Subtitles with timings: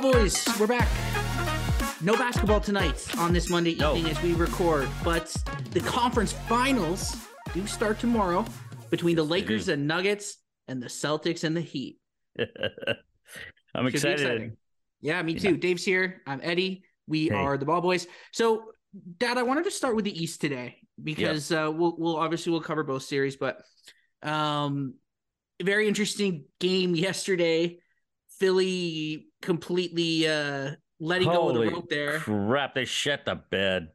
[0.00, 0.88] Ball Boys, we're back.
[2.00, 3.96] No basketball tonight on this Monday No.
[3.96, 5.34] evening as we record, but
[5.72, 7.16] the conference finals
[7.52, 8.44] do start tomorrow
[8.90, 10.36] between the Lakers and Nuggets
[10.68, 11.98] and the Celtics and the Heat.
[12.38, 14.56] I'm Should excited.
[15.00, 15.56] Yeah, me too.
[15.56, 16.22] Dave's here.
[16.28, 16.84] I'm Eddie.
[17.08, 17.34] We Hey.
[17.34, 18.06] are the Ball Boys.
[18.32, 18.66] So,
[19.18, 22.60] Dad, I wanted to start with the East today because uh, we'll we'll obviously we'll
[22.60, 23.62] cover both series, but
[24.22, 24.94] um,
[25.60, 27.78] very interesting game yesterday.
[28.38, 32.18] Philly completely uh letting go of the rope there.
[32.18, 32.74] Crap!
[32.74, 33.88] They shut the bed.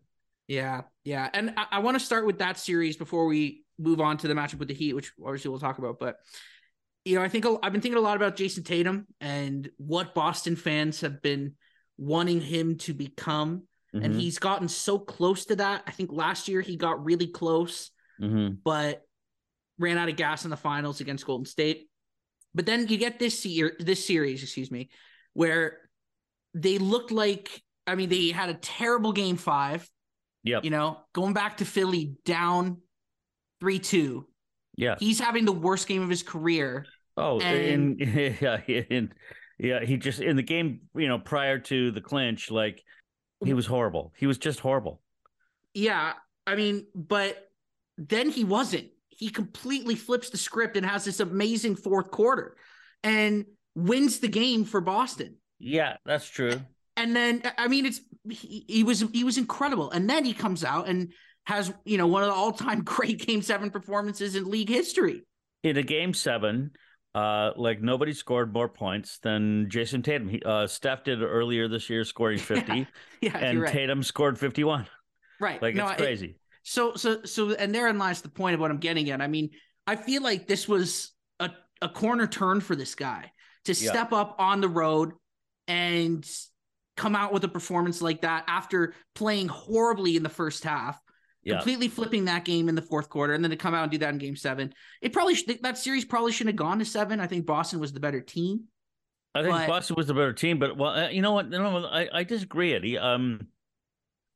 [0.47, 1.29] Yeah, yeah.
[1.33, 4.33] And I, I want to start with that series before we move on to the
[4.33, 5.99] matchup with the Heat, which obviously we'll talk about.
[5.99, 6.17] But
[7.05, 10.55] you know, I think I've been thinking a lot about Jayson Tatum and what Boston
[10.55, 11.55] fans have been
[11.97, 13.63] wanting him to become,
[13.93, 15.83] and Mhm, he's gotten so close to that.
[15.85, 18.57] I think last year he got really close, mhm.
[18.63, 19.05] but
[19.77, 21.89] ran out of gas in the finals against Golden State.
[22.55, 24.89] But then you get this year, this series, excuse me,
[25.33, 25.77] where
[26.53, 27.61] they looked like.
[27.85, 29.89] I mean, they had a terrible game five
[30.43, 30.59] Yeah.
[30.63, 32.77] you know, going back to Philly down
[33.61, 34.25] 3 2.
[34.77, 34.95] Yeah.
[34.99, 36.85] He's having the worst game of his career.
[37.17, 39.13] Oh, and- and yeah, in,
[39.59, 39.83] yeah.
[39.83, 42.81] He just in the game, you know, prior to the clinch, like
[43.43, 44.13] he was horrible.
[44.17, 45.01] He was just horrible.
[45.73, 46.13] Yeah.
[46.47, 47.49] I mean, but
[47.97, 48.87] then he wasn't.
[49.09, 52.55] He completely flips the script and has this amazing fourth quarter
[53.03, 55.37] and wins the game for Boston.
[55.59, 56.61] Yeah, that's true.
[56.95, 59.91] And then, I mean, it's he, he was he was incredible.
[59.91, 61.13] And then he comes out and
[61.45, 65.23] has you know one of the all time great game seven performances in league history.
[65.63, 66.71] In a game seven,
[67.15, 70.29] uh, like nobody scored more points than Jayson Tatum.
[70.29, 72.87] He, uh, Steph did earlier this year, scoring fifty,
[73.21, 73.73] Yeah, and you're right.
[73.73, 74.87] Tatum scored fifty-one.
[75.39, 75.61] right.
[75.61, 76.37] Like No, it's crazy.
[76.63, 79.21] So so so and therein lies the point of what I'm getting at.
[79.21, 79.51] I mean,
[79.87, 81.49] I feel like this was a,
[81.81, 83.31] a corner turn for this guy
[83.65, 83.89] to Yeah.
[83.91, 85.13] step up on the road
[85.67, 86.29] and
[86.97, 90.99] come out with a performance like that after playing horribly in the first half,
[91.43, 91.55] Yeah.
[91.55, 93.97] completely flipping that game in the fourth quarter, and then to come out and do
[93.99, 94.73] that in game seven.
[95.01, 97.19] It probably sh- that series probably shouldn't have gone to seven.
[97.19, 98.65] I think Boston was the better team.
[99.35, 101.49] I think But- Boston was the better team, but well, uh, you know what?
[101.49, 102.97] No, I, I disagree, Eddie.
[102.99, 103.47] Um,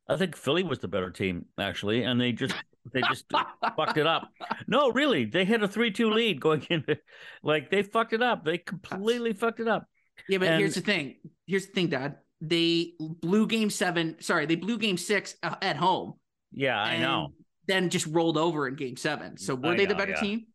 [0.08, 2.54] I think Philly was the better team actually, and they just
[2.92, 4.30] they just fucked it up.
[4.66, 6.98] No, really, they had a three-two lead going into,
[7.42, 8.44] like they fucked it up.
[8.44, 9.86] They completely fucked it up.
[10.28, 11.16] Yeah, but And- here's the thing.
[11.46, 12.16] Here's the thing, Dad.
[12.40, 14.16] They blew game seven.
[14.20, 16.14] Sorry, they blew game six uh, at home.
[16.52, 17.32] Yeah, I know.
[17.66, 19.36] Then just rolled over in game seven.
[19.36, 20.20] So were I they the better yeah.
[20.20, 20.46] team?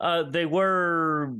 [0.00, 1.34] Uh, they were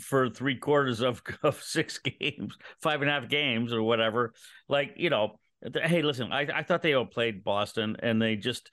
[0.00, 4.34] for three quarters of, of six games, five and a half games or whatever.
[4.68, 5.38] Like you know,
[5.74, 8.70] hey, listen, I, I thought they outplayed Boston, and they just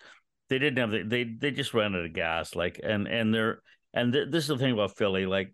[0.50, 2.56] they didn't have the, they they just ran out of gas.
[2.56, 3.62] Like and and they're
[3.94, 5.26] and th- this is the thing about Philly.
[5.26, 5.54] Like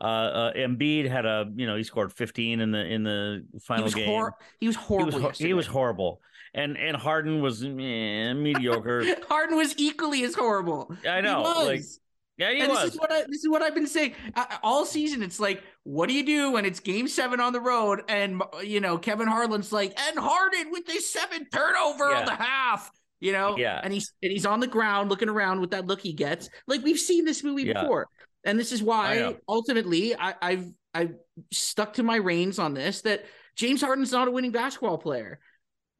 [0.00, 3.58] uh, uh, Embiid had a you know he scored fifteen in the in the He
[3.60, 4.06] final was, game.
[4.08, 5.12] hor- he was he horrible.
[5.20, 6.20] was ho- he was horrible,
[6.54, 7.68] and and Harden was eh,
[8.34, 9.04] mediocre.
[9.28, 10.94] Harden was equally as horrible.
[11.08, 11.66] I know, He was.
[11.66, 11.80] like,
[12.36, 12.82] yeah, he and was.
[12.84, 15.24] this is what I this is what I've been saying uh, all season.
[15.24, 18.78] It's like, what do you do when it's Game Seven on the road, and you
[18.78, 22.20] know Kevin Harlan's like, and Harden with this seven turnover Yeah.
[22.20, 23.80] on the half, you know, Yeah.
[23.82, 26.48] and he's and he's on the ground looking around with that look he gets.
[26.66, 27.80] Like we've seen this movie Yeah.
[27.82, 28.06] before,
[28.44, 29.36] and this is why know.
[29.48, 31.14] ultimately I, I've I've
[31.52, 33.24] stuck to my reins on this that
[33.56, 35.40] James Harden's not a winning basketball player.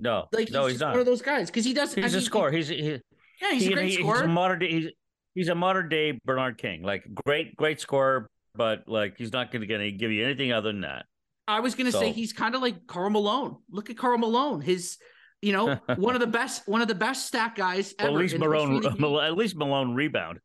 [0.01, 0.93] no, Like no, he's, he's not.
[0.93, 1.95] one of those guys because he does.
[1.95, 2.51] He's I a mean, scorer.
[2.53, 2.99] He's he,
[3.43, 4.17] Yeah, he's he- a great he- scorer.
[4.17, 4.71] He's a modern day.
[4.71, 4.89] He's,
[5.35, 6.83] he's a modern day Bernard King.
[6.83, 10.83] Like great, great scorer, but like he's not going to give you anything other than
[10.83, 11.07] that.
[11.49, 13.57] I was gonna say he's kind of like Karl Malone.
[13.71, 14.61] Look at Karl Malone.
[14.61, 14.99] His,
[15.43, 18.11] you know, one of the best, one of the best stat guys ever.
[18.11, 19.01] Well, at least the Malone, of the game.
[19.01, 20.41] Mal- at least Malone rebound.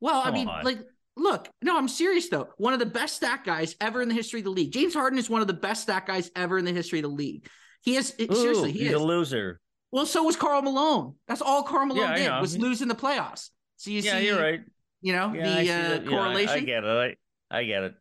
[0.00, 0.64] Well, I mean, on.
[0.64, 0.78] like,
[1.16, 2.48] look, no, I'm serious though.
[2.58, 4.72] One of the best stat guys ever in the history of the league.
[4.72, 7.08] James Harden is one of the best stat guys ever in the history of the
[7.08, 7.46] league.
[7.82, 8.94] He is Ooh, seriously, he he's is.
[8.94, 9.60] a loser.
[9.92, 11.14] well, so was Karl Malone.
[11.28, 12.40] That's all Karl Malone Yeah, did know.
[12.40, 13.50] was lose in the playoffs.
[13.76, 14.60] So you yeah, see, you're right.
[15.02, 15.64] you know, Yeah, the uh, that.
[15.64, 16.54] Yeah, I- correlation.
[16.54, 17.18] I, get it.
[17.50, 17.94] I, I get it.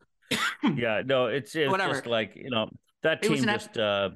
[0.78, 1.94] yeah, no, it's it's Whatever.
[1.94, 2.69] just like you know
[3.04, 4.10] that team just uh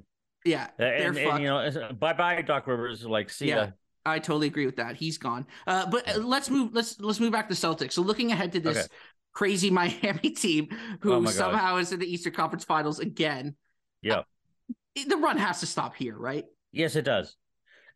[0.47, 1.27] yeah, they're and, fucked.
[1.27, 3.55] and you know bye bye Doc Rivers like see Yeah.
[3.65, 3.67] ya.
[4.05, 4.95] I totally agree with that.
[4.95, 5.45] He's gone.
[5.67, 6.69] Uh, but uh, let's move.
[6.73, 7.91] Let's let's move back to Celtics.
[7.91, 8.87] So looking ahead to this Okay.
[9.33, 10.69] crazy Miami team,
[11.01, 11.33] who Oh God.
[11.33, 13.55] somehow is in the Eastern Conference Finals again.
[14.01, 14.19] Yeah.
[14.19, 16.45] Uh, the run has to stop here, right?
[16.71, 17.35] Yes, it does,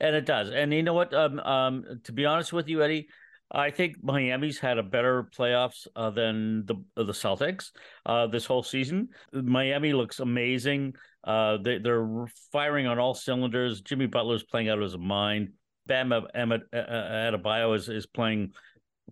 [0.02, 0.50] and it does.
[0.50, 1.14] And you know what?
[1.14, 3.08] Um, um, to be honest with you, Eddie,
[3.54, 7.72] I think Miami's had a better playoffs uh, than the uh, the Celtics
[8.06, 9.10] uh, this whole season.
[9.34, 10.94] Miami looks amazing.
[11.24, 13.82] Uh, they, they're firing on all cylinders.
[13.82, 15.50] Jimmy Butler's playing out of his mind.
[15.86, 18.54] Bam Adebayo is is playing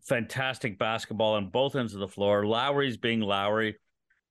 [0.07, 2.45] fantastic basketball on both ends of the floor.
[2.45, 3.75] Lowry's being Lowry.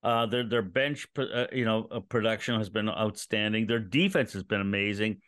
[0.03, 3.67] Uh, their their bench, uh, you know, production has been outstanding.
[3.67, 5.19] Their defense has been amazing.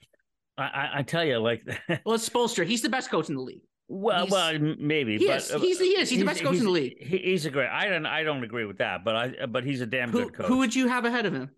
[0.56, 1.62] I, I, I tell you, like,
[2.05, 2.65] well, it's Spoelstra.
[2.65, 3.62] He's the best coach in the league.
[3.93, 5.19] Well, He's- well, maybe.
[5.19, 5.51] He but, is.
[5.53, 6.09] He's, he is.
[6.11, 7.03] He's, the best coach in the league.
[7.03, 7.69] He's a great.
[7.69, 8.07] I don't.
[8.07, 9.47] I don't agree with that, but I.
[9.47, 10.47] But he's a damn Who, good coach.
[10.47, 11.51] who would you have ahead of him?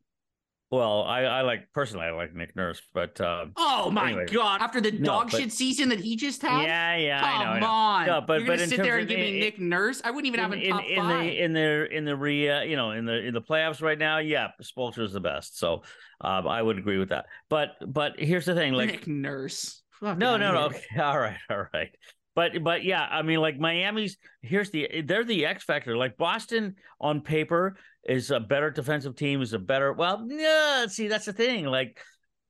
[0.71, 2.07] well, I, I like personally.
[2.07, 4.25] I like Nick Nurse, but um, Oh my Anyway.
[4.33, 4.63] god!
[4.63, 7.45] After the No, dog but- shit season that he just had, yeah, yeah, come I
[7.45, 7.51] know.
[7.51, 7.67] I know.
[7.67, 8.07] on!
[8.07, 10.01] No, but- You're but gonna in sit there and give me in- Nick Nurse?
[10.03, 11.21] I wouldn't even have him in, top in, five.
[11.25, 13.99] the in their in the re uh, you know in the in the playoffs right
[13.99, 15.59] now, yeah, Spoelstra is the best.
[15.59, 15.83] So
[16.23, 17.27] um, I would agree with that.
[17.51, 19.83] But but here's the thing, like Nick Nurse.
[20.01, 21.91] Fuck no no no okay all right all right.
[22.35, 25.97] But but yeah, I mean like Miami's here's the they're the X factor.
[25.97, 30.87] Like Boston on paper is a better defensive team, is a better well yeah.
[30.87, 31.99] See that's the thing like.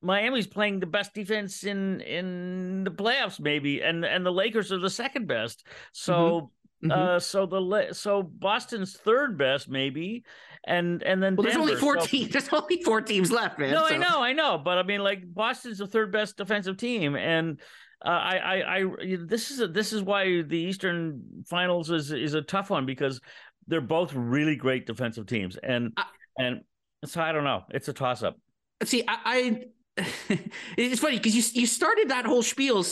[0.04, 4.80] Miami's playing the best defense in in the playoffs, maybe, and and the Lakers are
[4.80, 5.64] the second best.
[5.92, 6.50] So
[6.82, 6.90] Mhm.
[6.90, 10.24] uh, so the so Boston's third best maybe,
[10.64, 12.30] and and then well, there's only Denver, four so- teams.
[12.32, 13.70] There's only four teams left, man.
[13.70, 17.14] No, I know, I know, but I mean, like Boston's the third best defensive team,
[17.14, 17.60] and
[18.04, 22.34] uh, I, I, I, this is a, this is why the Eastern Finals is is
[22.34, 23.20] a tough one because
[23.68, 26.04] they're both really great defensive teams, and I-
[26.38, 26.60] and
[27.04, 28.36] so I don't know, it's a toss up.
[28.84, 29.64] See, I,
[29.96, 30.02] I
[30.76, 32.84] it's funny because you you started that whole spiel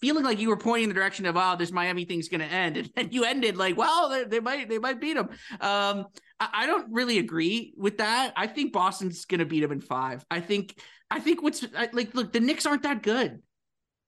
[0.00, 2.46] feeling like you were pointing in the direction of oh, this Miami thing's going to
[2.46, 5.28] end, and then you ended like, well, they, they might they might beat them.
[5.60, 6.06] Um,
[6.40, 8.32] I, I don't really agree with that.
[8.36, 10.24] I think Boston's going to beat them in five.
[10.30, 13.42] I think I think what's I- like, look, the Knicks aren't that good.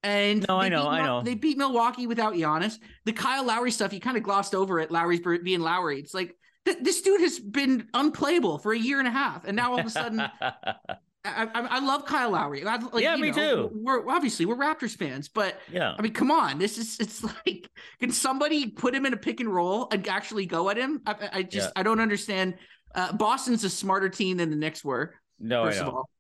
[0.05, 1.23] And No, I know, I know.
[1.23, 2.79] They beat Milwaukee without Giannis.
[3.07, 4.91] The Kyle Lowry stuff, you kind of glossed over it.
[4.91, 5.99] Lowry's being Lowry.
[5.99, 6.37] It's like
[6.67, 9.81] th- this dude has been unplayable for a year and a half, and now all
[9.81, 12.67] of a sudden, I, I, I love Kyle Lowry.
[12.67, 13.71] I, like, Yeah, me know, too.
[13.73, 17.71] We're obviously we're Raptors fans, but yeah, I mean, come on, this is it's like,
[17.99, 21.01] can somebody put him in a pick and roll and actually go at him?
[21.07, 21.81] I, I- just Yeah.
[21.81, 22.57] I don't understand.
[22.95, 26.11] Uh, Boston's a smarter team than the Knicks were, no, first of all,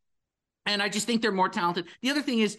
[0.66, 1.84] and I just think they're more talented.
[2.00, 2.56] The other thing is.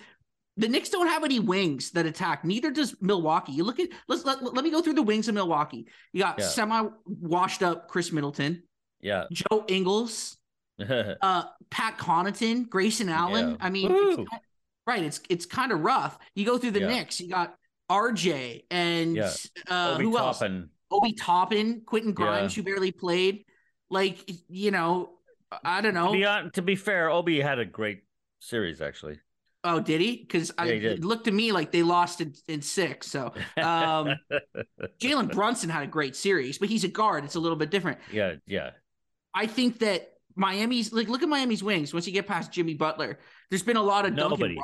[0.57, 2.45] The Knicks don't have any wings that attack.
[2.45, 3.51] Neither does Milwaukee.
[3.51, 5.85] You look at let's let, let me go through the wings of Milwaukee.
[6.13, 6.45] You got Yeah.
[6.47, 8.63] semi washed up Khris Middleton,
[9.01, 10.37] Yeah, Joe Ingles,
[10.79, 13.51] uh Pat Connaughton, Grayson Allen.
[13.51, 13.55] Yeah.
[13.59, 14.27] I mean, it's, ki-
[14.87, 15.03] right?
[15.03, 16.17] It's it's kind of rough.
[16.35, 16.87] You go through the Yeah.
[16.87, 17.19] Knicks.
[17.19, 17.55] You got
[17.91, 19.31] RJ and Yeah.
[19.69, 20.39] uh, Obi who else?
[20.39, 20.69] Toppin.
[20.91, 23.43] Obi Toppin, Quentin Grimes, who barely played.
[23.89, 24.17] Like
[24.47, 25.09] you know,
[25.63, 26.11] I don't To know.
[26.13, 28.03] be, hon- to be fair, Obi had a great
[28.39, 29.19] series actually.
[29.65, 30.17] Oh, did he?
[30.17, 33.07] Because Yeah, it looked to me like they lost in, in six.
[33.07, 34.15] So um,
[35.01, 37.23] Jalen Brunson had a great series, but he's a guard.
[37.25, 37.99] It's a little bit different.
[38.11, 38.71] yeah, yeah,
[39.33, 41.93] I think that Miami's like look at Miami's wings.
[41.93, 43.19] Once you get past Jimmy Butler,
[43.49, 44.31] there's been a lot of Duncan.
[44.31, 44.55] Nobody.
[44.55, 44.61] Ro-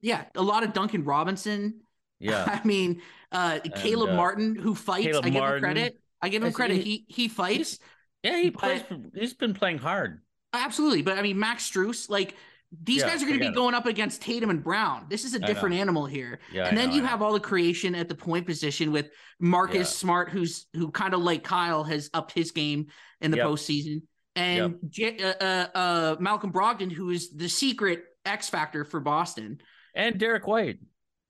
[0.00, 1.80] yeah, a lot of Duncan Robinson.
[2.20, 2.44] yeah.
[2.62, 3.02] I mean,
[3.32, 5.06] uh, Caleb uh, Martin who fights.
[5.06, 5.56] Caleb I give Martin.
[5.56, 6.00] him credit.
[6.22, 6.82] I give him credit.
[6.84, 7.78] he- He fights
[8.22, 8.82] Yeah, he plays.
[9.14, 10.20] He's been playing hard.
[10.52, 11.02] absolutely.
[11.02, 12.34] But I mean, Max Strus, like
[12.82, 15.06] these Yeah, guys are going to be going up against Tatum and Brown.
[15.08, 16.38] This is a different animal here.
[16.52, 19.10] Yeah, and I then know, you have all the creation at the point position with
[19.40, 19.84] Marcus Yeah.
[19.84, 22.86] Smart, who's who kind of like Kyle has upped his game
[23.20, 23.46] in the Yep.
[23.46, 24.02] postseason,
[24.34, 29.58] and J- uh, uh, uh, Malcolm Brogdon, who is the secret X factor for Boston,
[29.94, 30.78] and Derrick White.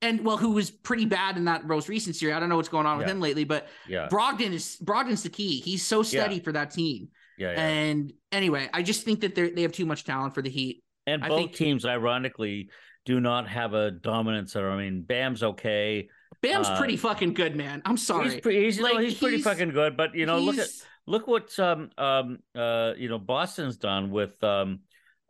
[0.01, 2.35] and well, who was pretty bad in that most recent series.
[2.35, 5.29] I don't know what's going on with him lately, but Yeah, Brogdon is Brogdon's the
[5.29, 5.59] key.
[5.61, 7.09] He's so steady for that team.
[7.37, 7.67] yeah, yeah.
[7.67, 10.83] And anyway, I just think that they they have too much talent for the Heat.
[11.07, 12.69] And I both think- teams, ironically,
[13.05, 14.69] do not have a dominant center.
[14.69, 16.09] I mean, Bam's okay.
[16.41, 17.81] Bam's Uh, pretty fucking good, man.
[17.85, 18.29] I'm sorry.
[18.31, 18.63] He's pretty.
[18.65, 19.97] He's, no, Like, he's pretty fucking good.
[19.97, 20.67] But you know, look at
[21.07, 24.81] look what um um uh you know Boston's done with um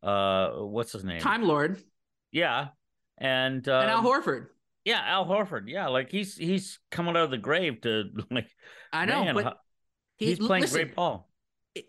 [0.03, 1.19] uh what's his name?
[1.21, 1.81] Time Lord
[2.31, 2.69] Yeah,
[3.19, 4.47] and um, and Al Horford.
[4.83, 5.65] yeah, Al Horford.
[5.67, 8.49] Yeah, like he's he's coming out of the grave to like.
[8.91, 9.57] I know, man, but
[10.17, 11.29] he- he's playing listen, great ball.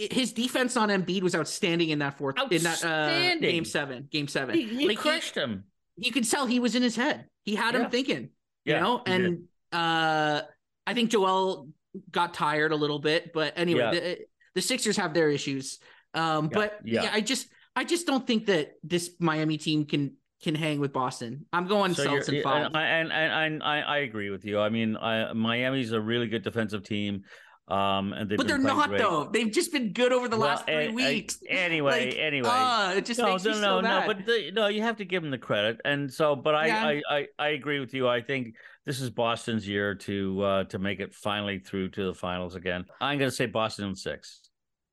[0.00, 4.08] I- his defense on Embiid was outstanding in that fourth in that uh, game seven.
[4.10, 4.54] Game seven.
[4.54, 5.64] He, he Like, crushed him.
[5.96, 7.26] you could tell he was in his head.
[7.44, 8.30] He had him thinking,
[8.64, 10.42] Yeah, you know, and uh
[10.86, 11.68] I think Joel
[12.10, 13.90] got tired a little bit, but anyway, Yeah.
[13.90, 14.18] the,
[14.54, 15.78] the Sixers have their issues.
[16.14, 17.02] Um, Yeah, but yeah.
[17.04, 17.10] yeah.
[17.12, 21.46] I just I just don't think that this Miami team can can hang with Boston.
[21.52, 22.66] I'm going So Celtics in yeah, five.
[22.66, 24.60] and, and, and, I, I agree with you.
[24.60, 27.24] I mean, I, Miami's a really good defensive team,
[27.68, 28.98] um, and but they're not great.
[29.00, 29.28] though.
[29.32, 31.38] They've just been good over the Well, last three a- a- weeks.
[31.48, 32.48] anyway, Like, anyway.
[32.50, 35.04] Ah, it just no, makes no, no, so no, but the, no, you have to
[35.04, 36.86] give them the credit, and so, but I, Yeah.
[36.86, 38.08] I, I, I agree with you.
[38.08, 38.54] I think
[38.86, 42.86] this is Boston's year to, uh, to make it finally through to the finals again.
[43.00, 44.40] I'm going to say Boston in six.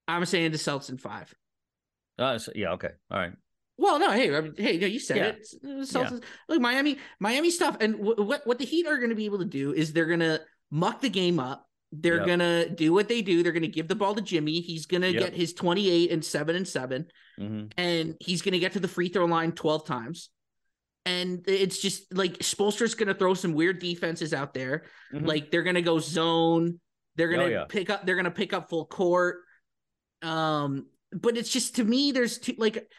[0.07, 1.33] I'm saying the Celtics in five.
[2.19, 3.31] Uh, so- yeah, okay, all right.
[3.77, 5.25] Well, no, hey, I mean, hey, no, you said Yeah.
[5.27, 5.47] it.
[5.85, 6.23] Celtics.
[6.47, 9.39] Look, Miami, Miami stuff, and wh- what what the Heat are going to be able
[9.39, 10.39] to do is they're going to
[10.71, 11.64] muck the game up.
[12.01, 12.25] They're Yep.
[12.27, 13.43] gonna do what they do.
[13.43, 14.61] They're gonna give the ball to Jimmy.
[14.61, 15.21] He's gonna Yep.
[15.21, 19.09] get his 28 and seven and seven, hmm and he's gonna get to the free
[19.09, 20.29] throw line 12 times.
[21.05, 24.85] And it's just like Spoelstra's gonna throw some weird defenses out there.
[25.13, 25.27] Mhm.
[25.27, 26.79] Like they're gonna go zone.
[27.15, 27.65] They're gonna Oh, yeah.
[27.65, 28.05] pick up.
[28.05, 29.41] They're gonna pick up full court.
[30.21, 32.89] Um, but it's just to me, there's too like,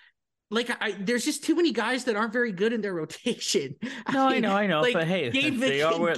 [0.50, 3.74] like I there's just too many guys that aren't very good in their rotation.
[4.12, 6.14] No, I mean, know, I know, like, but hey, Gabe they are where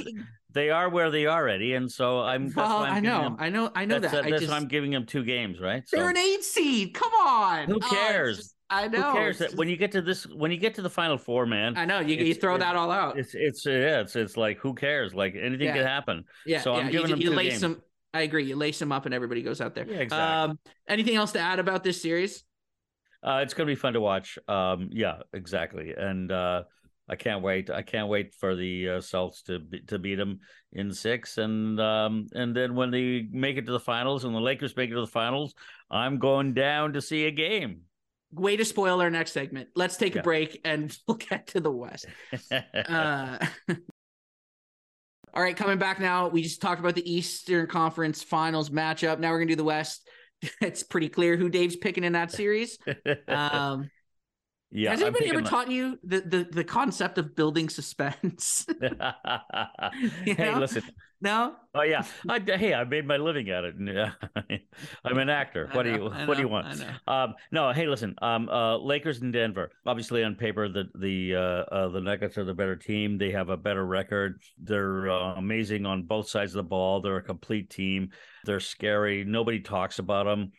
[0.50, 2.52] they are where they are already, and so I'm.
[2.54, 4.14] Well, I'm I know, them- I know, I know that.
[4.14, 5.86] I that's just, why I'm giving them two games, right?
[5.86, 6.94] So they're an eight seed.
[6.94, 7.68] Come on.
[7.68, 8.36] Who Oh, cares?
[8.38, 9.00] just- I know.
[9.02, 11.46] who cares just- when you get to this, when you get to the final four,
[11.46, 13.18] man, I know you, you throw that all out.
[13.18, 15.14] it's it's yeah, it's it's like who cares?
[15.14, 15.76] Like anything Yeah.
[15.76, 16.24] could happen.
[16.46, 17.60] Yeah, so I'm giving you, them you two lace games.
[17.62, 17.82] them.
[18.14, 18.44] I agree.
[18.44, 19.86] You lace them up, and everybody goes out there.
[19.86, 20.52] Yeah, exactly.
[20.52, 22.42] Um, anything else to add about this series?
[23.22, 24.38] Uh, it's gonna be fun to watch.
[24.48, 26.62] Um, yeah, exactly, and uh,
[27.08, 27.70] I can't wait.
[27.70, 30.40] I can't wait for the uh, Celtics to be, to beat them
[30.72, 34.40] in six, and um, and then when they make it to the finals and the
[34.40, 35.54] Lakers make it to the finals,
[35.90, 37.82] I'm going down to see a game.
[38.30, 39.70] Way to spoil our next segment.
[39.74, 42.06] Let's take a break, and we'll get to the West.
[42.52, 43.38] Uh,
[45.34, 46.28] all right, coming back now.
[46.28, 49.18] We just talked about the Eastern Conference Finals matchup.
[49.18, 50.06] Now we're gonna do the West.
[50.60, 52.78] It's pretty clear who Dave's picking in that series.
[53.26, 53.90] Um,
[54.70, 58.66] yeah, has anybody ever taught you the, the the concept of building suspense?
[58.80, 60.58] hey, know?
[60.58, 60.82] listen.
[61.22, 61.56] no.
[61.74, 63.76] Oh yeah, I, hey, I made my living at it.
[65.04, 65.70] I'm an actor.
[65.72, 66.84] What do you What do you want?
[67.06, 68.14] Um, no, hey, listen.
[68.20, 69.70] Um, uh, Lakers in Denver.
[69.86, 73.16] Obviously, on paper, the the uh, uh, the Nuggets are the better team.
[73.16, 74.42] They have a better record.
[74.62, 77.00] They're uh, amazing on both sides of the ball.
[77.00, 78.10] They're a complete team.
[78.44, 79.24] They're scary.
[79.24, 80.52] Nobody talks about them.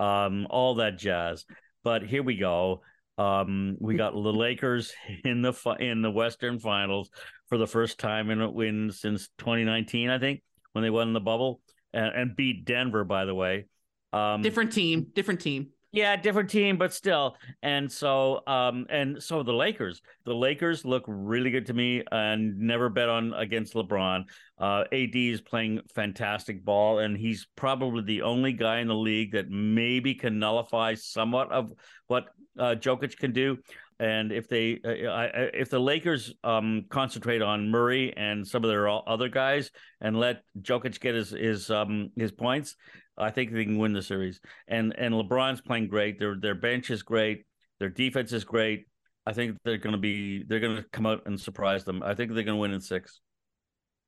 [0.00, 1.44] Um, all that jazz.
[1.84, 2.82] But here we go.
[3.22, 4.92] Um, we got the Lakers
[5.24, 7.10] in the in the Western Finals
[7.48, 11.20] for the first time in a win since 2019, I think, when they won the
[11.20, 11.60] bubble
[11.92, 13.04] and, and beat Denver.
[13.04, 13.66] By the way,
[14.12, 15.68] um, Different team, different team.
[15.92, 17.36] yeah, different team, but still.
[17.62, 22.58] And so, um, and so the Lakers, the Lakers look really good to me, and
[22.58, 24.24] never bet on against LeBron.
[24.58, 29.32] Uh, AD is playing fantastic ball, and he's probably the only guy in the league
[29.32, 31.72] that maybe can nullify somewhat of
[32.06, 32.28] what
[32.58, 33.58] uh, Jokic can do.
[33.98, 38.88] And if they, uh, if the Lakers um, concentrate on Murray and some of their
[38.88, 42.74] other guys, and let Jokic get his his um, his points,
[43.16, 44.40] I think they can win the series.
[44.66, 46.18] And and LeBron's playing great.
[46.18, 47.44] Their their bench is great.
[47.78, 48.86] Their defense is great.
[49.24, 52.02] I think they're going to be they're going to come out and surprise them.
[52.02, 53.20] I think they're going to win in six.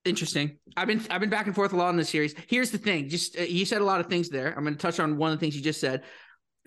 [0.05, 0.59] Interesting.
[0.77, 2.35] I've been I've been back and forth a lot in this series.
[2.49, 3.09] Here's the thing.
[3.09, 4.55] Just uh, you said a lot of things there.
[4.57, 6.03] I'm going to touch on one of the things you just said.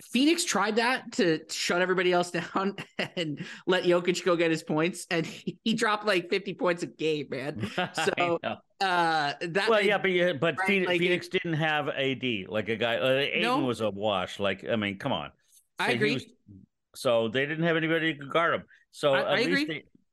[0.02, 2.76] Phoenix tried that to shut everybody else down
[3.16, 7.26] and let Jokic go get his points, and he, dropped like 50 points a game,
[7.30, 7.70] man.
[7.94, 8.38] So.
[8.80, 12.68] Uh, that well, yeah, but yeah, but right, Phoenix, like, Phoenix didn't have AD like
[12.68, 12.96] a guy.
[12.96, 13.58] Uh, Aiden No.
[13.58, 14.38] was a wash.
[14.38, 15.32] Like I mean, come on.
[15.80, 16.14] I So he agree.
[16.14, 16.26] was-
[16.94, 18.62] so they didn't have anybody who could guard him.
[18.92, 19.64] So I- at I least agree.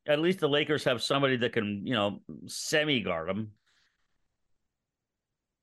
[0.08, 3.52] they, at least the Lakers have somebody that can you know semi guard him.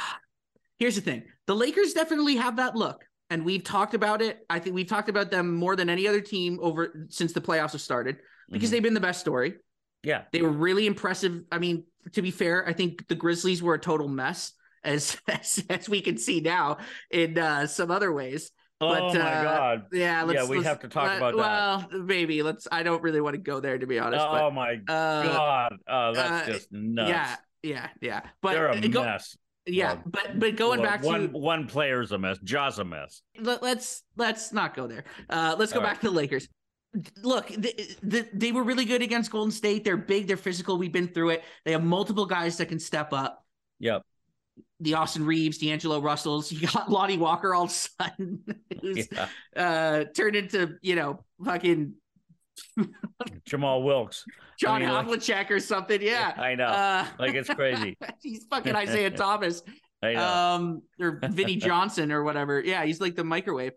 [0.80, 4.44] here's the thing: the Lakers definitely have that look, and we've talked about it.
[4.50, 7.72] I think we've talked about them more than any other team over since the playoffs
[7.72, 8.16] have started
[8.50, 8.72] because Mhm.
[8.72, 9.54] they've been the best story.
[10.02, 10.22] yeah.
[10.32, 11.42] They were really impressive.
[11.52, 15.62] I mean, to be fair, I think the Grizzlies were a total mess, as as,
[15.68, 16.78] as we can see now
[17.10, 18.50] in uh, some other ways.
[18.78, 19.82] But, oh my uh, god.
[19.92, 21.90] Yeah, Yeah, we have to talk let- about that.
[21.92, 22.66] Well, maybe let's.
[22.72, 24.24] I don't really want to go there to be honest.
[24.26, 25.72] Oh my but uh, god.
[25.86, 27.10] Oh, that's uh, just nuts.
[27.10, 28.20] yeah, yeah, yeah.
[28.40, 29.36] But They're a go- mess.
[29.66, 32.38] Yeah, Well, but but going Well, back one to one player's a mess.
[32.42, 33.22] Ja's a mess.
[33.38, 35.04] let, let's let's not go there.
[35.28, 36.48] Uh, let's go All back to the Lakers.
[37.22, 39.84] Look, the, the, they were really good against Golden State.
[39.84, 40.26] They're big.
[40.26, 40.76] They're physical.
[40.76, 41.44] We've been through it.
[41.64, 43.44] They have multiple guys that can step up.
[43.78, 44.02] Yep.
[44.80, 46.50] The Austin Reaves, D'Angelo Russells.
[46.60, 48.42] You got Lonnie Walker all of a sudden,
[48.82, 49.28] who's Yeah.
[49.54, 51.94] uh, turned into you know fucking
[53.46, 54.24] Jamal Wilkes.
[54.58, 56.00] John mean, like- Havlicek or something.
[56.02, 56.66] Yeah, I know.
[56.66, 57.96] Uh, like it's crazy.
[58.22, 59.62] he's fucking Isaiah Thomas.
[60.02, 60.24] I know.
[60.26, 62.60] um or Vinnie Johnson or whatever.
[62.60, 63.72] Yeah, he's like the microwave.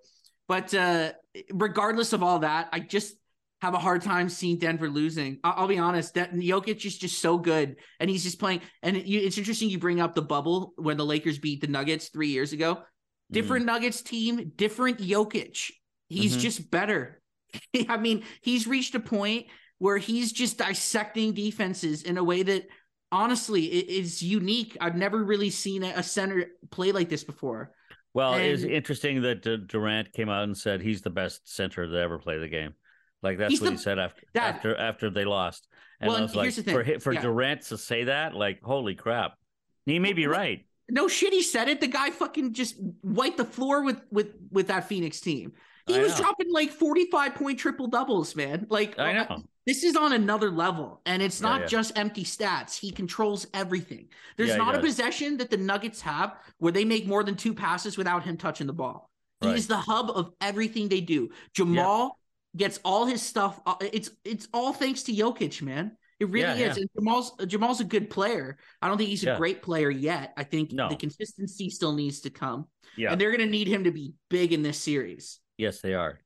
[0.47, 1.13] But uh
[1.51, 3.15] regardless of all that, I just
[3.61, 5.39] have a hard time seeing Denver losing.
[5.43, 8.61] I- I'll be honest, that Jokic is just so good, and he's just playing.
[8.81, 11.67] And it, you, it's interesting you bring up the bubble when the Lakers beat the
[11.67, 12.75] Nuggets three years ago.
[12.75, 12.83] Mm-hmm.
[13.33, 15.71] Different Nuggets team, different Jokic.
[16.09, 16.41] He's Mhm.
[16.41, 17.21] just better.
[17.89, 19.48] I mean, he's reached a point
[19.79, 22.67] where he's just dissecting defenses in a way that
[23.12, 24.77] honestly is unique.
[24.81, 27.72] I've never really seen a center play like this before.
[28.13, 32.19] Well, it's interesting that Durant came out and said he's the best center to ever
[32.19, 32.74] play the game.
[33.24, 35.67] Like that's what the- he said after That- after after they lost.
[36.00, 36.75] And Well, I was like, here's the thing.
[36.75, 37.22] for for Yeah.
[37.22, 39.33] Durant to say that, like, holy crap,
[39.86, 40.65] he may be right.
[40.89, 41.79] no shit, he said it.
[41.79, 45.53] The guy fucking just wiped the floor with with with that Phoenix team.
[45.87, 46.25] He I was know.
[46.25, 48.67] dropping like 45 point triple doubles, man.
[48.69, 49.43] Like I know.
[49.65, 51.67] This is on another level, and it's not yeah, yeah.
[51.67, 52.77] just empty stats.
[52.77, 54.09] He controls everything.
[54.35, 57.53] There's yeah, not a possession that the Nuggets have where they make more than two
[57.53, 59.09] passes without him touching the ball.
[59.39, 59.57] He right.
[59.57, 61.29] is the hub of everything they do.
[61.53, 62.17] Jamal
[62.55, 63.59] gets all his stuff.
[63.65, 65.97] Uh, it's it's all thanks to Jokic, man.
[66.19, 66.77] It really is.
[66.77, 68.57] And Jamal's Jamal's a good player.
[68.81, 70.33] I don't think he's a great player yet.
[70.37, 70.89] I think no.
[70.89, 72.67] the consistency still needs to come.
[72.97, 75.39] Yeah, and they're going to need him to be big in this series.
[75.57, 76.19] Yes, they are.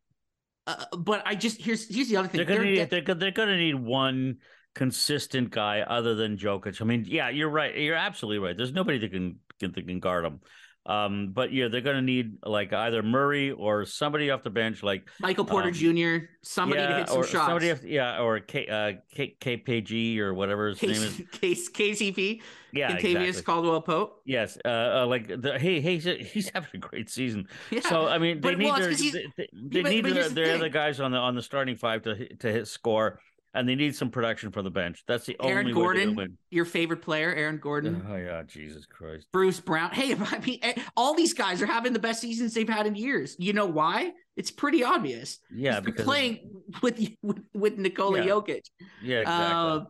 [0.65, 2.45] Uh, but I just here's here's the other thing.
[2.45, 4.37] They're gonna, need, they're, they're gonna need one
[4.75, 6.81] consistent guy other than Jokic.
[6.81, 7.75] I mean, yeah, you're right.
[7.75, 8.55] You're absolutely right.
[8.55, 10.39] There's nobody that can can, that can guard him.
[10.87, 14.83] Um, but yeah, they're going to need like either Murray or somebody off the bench,
[14.83, 16.27] like Michael Porter um, Jr.
[16.41, 17.31] Somebody yeah, to hit some shots.
[17.31, 21.39] Somebody, have, yeah, or K, uh, K, KPG or whatever his Case, name is.
[21.39, 22.41] Case KCP.
[22.71, 23.43] Yeah, Kentavious exactly.
[23.43, 24.21] Caldwell Pope.
[24.25, 27.47] Yes, uh, uh, like the, hey, hey, he's, having a great season.
[27.69, 27.81] Yeah.
[27.81, 30.55] So I mean, they but, need well, their, they, they but, need but their, their
[30.55, 33.19] other guys on the on the starting five to to hit score
[33.53, 35.03] and they need some production from the bench.
[35.07, 36.37] That's the Aaron only Gordon, way win.
[36.51, 38.05] Your favorite player, Aaron Gordon.
[38.09, 39.27] Oh yeah, Jesus Christ.
[39.31, 39.91] Bruce Brown.
[39.91, 42.95] Hey, I mean, eh, all these guys are having the best seasons they've had in
[42.95, 43.35] years.
[43.39, 44.11] You know why?
[44.35, 45.39] It's pretty obvious.
[45.53, 46.51] Yeah, because playing
[46.81, 48.31] with with, with Nikola yeah.
[48.31, 48.61] Jokic.
[49.01, 49.87] Yeah, exactly.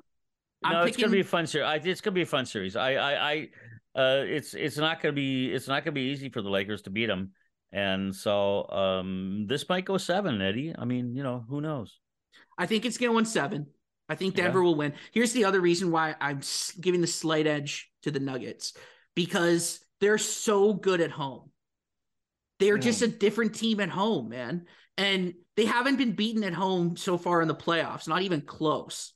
[0.65, 1.65] Uh, no, it's gonna be a fun series.
[1.65, 2.75] I, it's gonna be a fun series.
[2.75, 3.47] I, I, I
[3.95, 6.89] uh, it's it's not gonna be it's not gonna be easy for the Lakers to
[6.89, 7.31] beat them.
[7.71, 10.73] And so um, this might go seven, Eddie.
[10.77, 11.99] I mean, you know, who knows?
[12.57, 13.67] I think it's going to win seven.
[14.09, 14.65] I think Denver yeah.
[14.65, 14.93] will win.
[15.11, 16.41] Here's the other reason why I'm
[16.79, 18.73] giving the slight edge to the Nuggets
[19.15, 21.51] because they're so good at home.
[22.59, 24.65] They're just a different team at home, man.
[24.97, 29.13] And they haven't been beaten at home so far in the playoffs, not even close.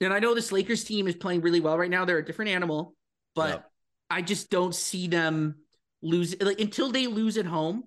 [0.00, 2.04] And I know this Lakers team is playing really well right now.
[2.04, 2.94] They're a different animal,
[3.34, 3.70] but yep.
[4.10, 5.56] I just don't see them
[6.02, 7.84] lose like until they lose at home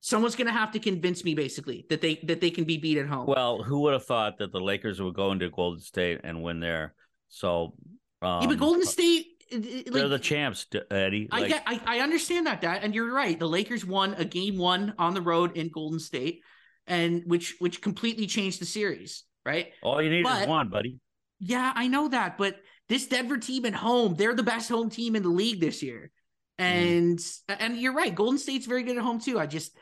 [0.00, 2.98] someone's going to have to convince me basically that they that they can be beat
[2.98, 3.26] at home.
[3.26, 6.60] Well, who would have thought that the Lakers would go into Golden State and win
[6.60, 6.94] there?
[7.28, 7.74] So,
[8.22, 9.26] um, yeah, but um, Golden uh, State.
[9.52, 11.26] Uh, uh, like, they're the champs, Eddie.
[11.32, 13.38] Like, I get, I, I understand that, Dad, and you're right.
[13.38, 16.42] The Lakers won a game one on the road in Golden State,
[16.86, 19.68] and which which completely changed the series, right?
[19.82, 20.98] All you need but, is one, buddy.
[21.40, 22.56] Yeah, I know that, but
[22.88, 26.10] this Denver team at home, they're the best home team in the league this year.
[26.58, 26.64] Mm.
[26.64, 27.56] And mm.
[27.58, 29.38] and you're right, Golden State's very good at home too.
[29.38, 29.76] I just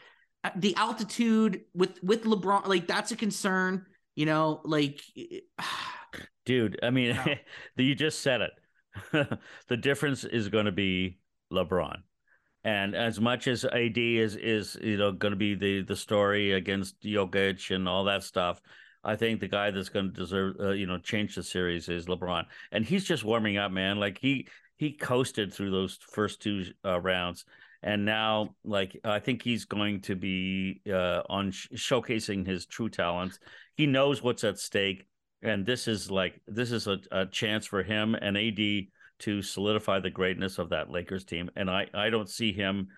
[0.44, 3.86] uh, the altitude with with LeBron, like that's a concern.
[4.14, 5.02] You know, like,
[6.46, 6.78] dude.
[6.82, 7.34] I mean, no.
[7.84, 9.38] you just said it.
[9.68, 11.18] the difference is going to be
[11.52, 11.98] LeBron.
[12.64, 16.52] And as much as AD is is you know going to be the the story
[16.52, 18.60] against Jokic and all that stuff,
[19.04, 22.06] I think the guy that's going to deserve uh, you know change the series is
[22.06, 24.00] LeBron, and he's just warming up, man.
[24.00, 27.44] Like he he coasted through those first two uh, rounds,
[27.82, 32.88] and now like i think he's going to be uh, on sh- showcasing his true
[32.88, 33.38] talents.
[33.74, 35.06] He knows what's at stake
[35.42, 40.00] and this is like this is a, a chance for him and ad to solidify
[40.00, 41.50] the greatness of that lakers team.
[41.56, 42.88] And i i don't see him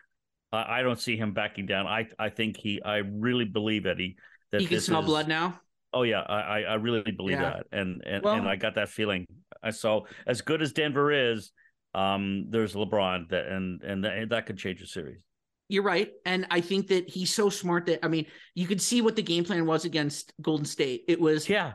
[0.53, 1.87] i, I don't see him backing down.
[1.87, 4.17] I i think he i really believe eddie
[4.51, 5.61] that he can smell is, blood now?
[5.93, 6.21] Oh yeah.
[6.21, 7.51] I i really believe yeah.
[7.51, 7.67] that.
[7.73, 9.27] And and, well, and i got that feeling.
[9.63, 11.53] I saw as good as denver is
[11.99, 15.21] um, there's LeBron that and and that, that could change the series.
[15.69, 19.03] You're right, and I think that he's so smart that I mean, you could see
[19.03, 21.05] what the game plan was against Golden State.
[21.09, 21.73] It was yeah,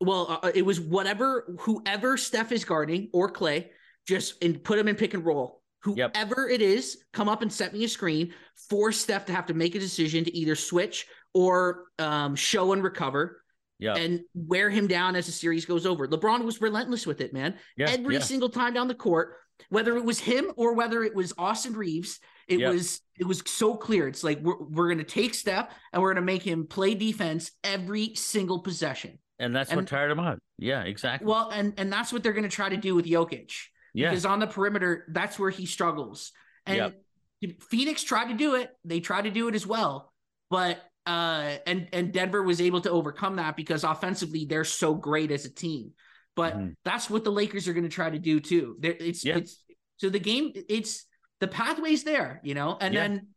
[0.00, 3.70] well, uh, uh, it was whatever whoever Steph is guarding or Clay,
[4.06, 5.60] just and put him in pick and roll.
[5.82, 6.60] Whoever yep.
[6.60, 8.32] it is, come up and set me a screen.
[8.70, 12.82] Force Steph to have to make a decision to either switch or um, show and
[12.82, 13.42] recover.
[13.78, 13.96] Yeah.
[13.96, 16.06] And wear him down as the series goes over.
[16.06, 17.56] LeBron was relentless with it, man.
[17.76, 18.20] Yeah, Every yeah.
[18.20, 19.34] single time down the court,
[19.68, 22.72] whether it was him or whether it was Austin Reaves, it yep.
[22.72, 24.08] was it was so clear.
[24.08, 28.14] It's like we're we're gonna take Steph and we're gonna make him play defense every
[28.14, 29.18] single possession.
[29.38, 30.38] And that's and, what tired him out.
[30.58, 31.26] Yeah, exactly.
[31.26, 33.52] Well, and and that's what they're gonna try to do with Jokic.
[33.94, 34.10] Yeah.
[34.10, 36.32] Because on the perimeter, that's where he struggles.
[36.66, 36.94] And
[37.40, 37.62] yep.
[37.70, 38.70] Phoenix tried to do it.
[38.84, 40.12] They tried to do it as well.
[40.50, 45.30] But uh and and Denver was able to overcome that because offensively they're so great
[45.30, 45.92] as a team.
[46.36, 46.70] But mm-hmm.
[46.84, 48.76] that's what the Lakers are going to try to do too.
[48.80, 49.36] There, it's yeah.
[49.36, 49.62] it's
[49.96, 50.52] so the game.
[50.68, 51.06] It's
[51.40, 53.00] the pathways there, you know, and yeah.
[53.02, 53.28] then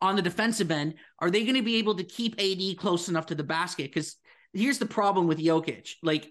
[0.00, 3.26] on the defensive end, are they going to be able to keep AD close enough
[3.26, 3.92] to the basket?
[3.92, 4.16] Because
[4.52, 6.30] here's the problem with Jokic, like.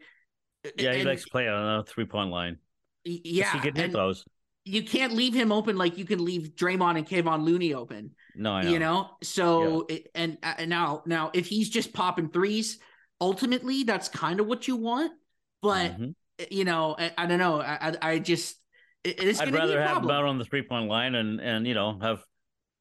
[0.78, 2.58] Yeah, he and, likes to play on a three point line.
[3.04, 4.24] Yeah, he can hit those.
[4.66, 8.12] You can't leave him open like you can leave Draymond and Kevon Looney open.
[8.34, 8.70] No, know.
[8.70, 9.10] you know.
[9.22, 9.96] So yeah.
[9.96, 12.80] it, and, and now now if he's just popping threes,
[13.20, 15.12] ultimately that's kind of what you want.
[15.64, 16.44] But mm-hmm.
[16.52, 17.62] you know, I, I, don't know.
[17.62, 18.58] I, I just
[19.04, 21.42] it- it's I'd going to be rather have him on the three point line and
[21.42, 22.22] and you know have.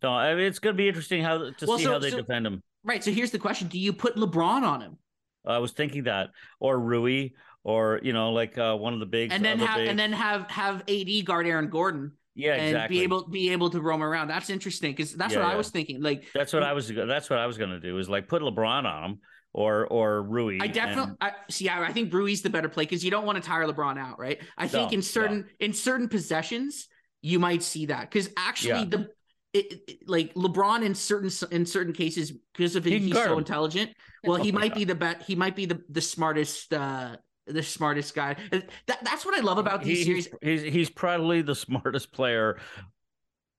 [0.03, 2.11] So I mean, it's going to be interesting how to Well, see so- how they
[2.11, 2.63] so- defend him.
[2.85, 3.03] Right.
[3.03, 4.99] So here's the question: Do you put LeBron on him,
[5.47, 7.31] I was thinking that, or Rui,
[7.65, 10.51] or you know, like uh, one of the big and then have and then have
[10.51, 12.99] have AD guard Aaron Gordon yeah, and exactly.
[12.99, 14.29] be able be able to roam around?
[14.29, 16.03] That's interesting because that's Yeah, what I was thinking.
[16.03, 16.89] Like That's what I was.
[16.89, 17.99] That's what I was going to do.
[17.99, 19.19] Is like put LeBron on him,
[19.53, 20.59] or or Rui.
[20.61, 21.69] I definitely and- I see.
[21.69, 24.19] I, I think Rui's the better play because you don't want to tire LeBron out,
[24.19, 24.41] right?
[24.57, 26.89] I think No, in certain in certain possessions
[27.21, 28.85] you might see that because actually Yeah.
[28.87, 29.09] the
[29.53, 33.39] it, it- like LeBron in certain in certain cases because of He he's guard so
[33.39, 33.91] intelligent.
[34.25, 34.79] Well, he Oh my might God.
[34.79, 35.23] be the bet.
[35.23, 36.73] He might be the the smartest.
[36.73, 37.17] uh
[37.49, 38.37] the smartest guy.
[38.53, 38.71] That,
[39.05, 40.29] that's what I love about these He- series.
[40.43, 42.59] he's, he's he's probably the smartest player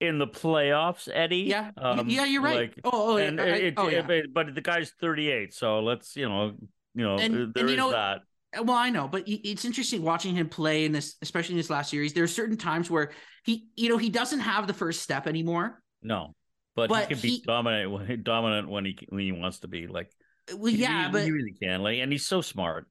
[0.04, 1.38] in the playoffs, Eddie.
[1.44, 2.56] Yeah, Um, yeah, you're right.
[2.76, 4.02] like, oh, oh, yeah, I- it, oh, yeah.
[4.02, 6.54] but, but the guy's 38, so let's you know,
[6.94, 8.22] you know, And- uh, there and you is know- that.
[8.58, 11.72] Uh, well, I know, but it's interesting watching him play in this, especially in this
[11.72, 12.14] last series.
[12.14, 13.12] There are certain times where
[13.44, 15.82] he, you know, he doesn't have the first step anymore.
[16.04, 16.36] No,
[16.76, 19.68] but, But he can be he- dominant when dominant when he when he wants to
[19.68, 19.88] be.
[19.88, 20.12] Like,
[20.52, 21.82] uh, Well, he- yeah, he, but he really can.
[21.82, 22.88] Like, and he's so smart.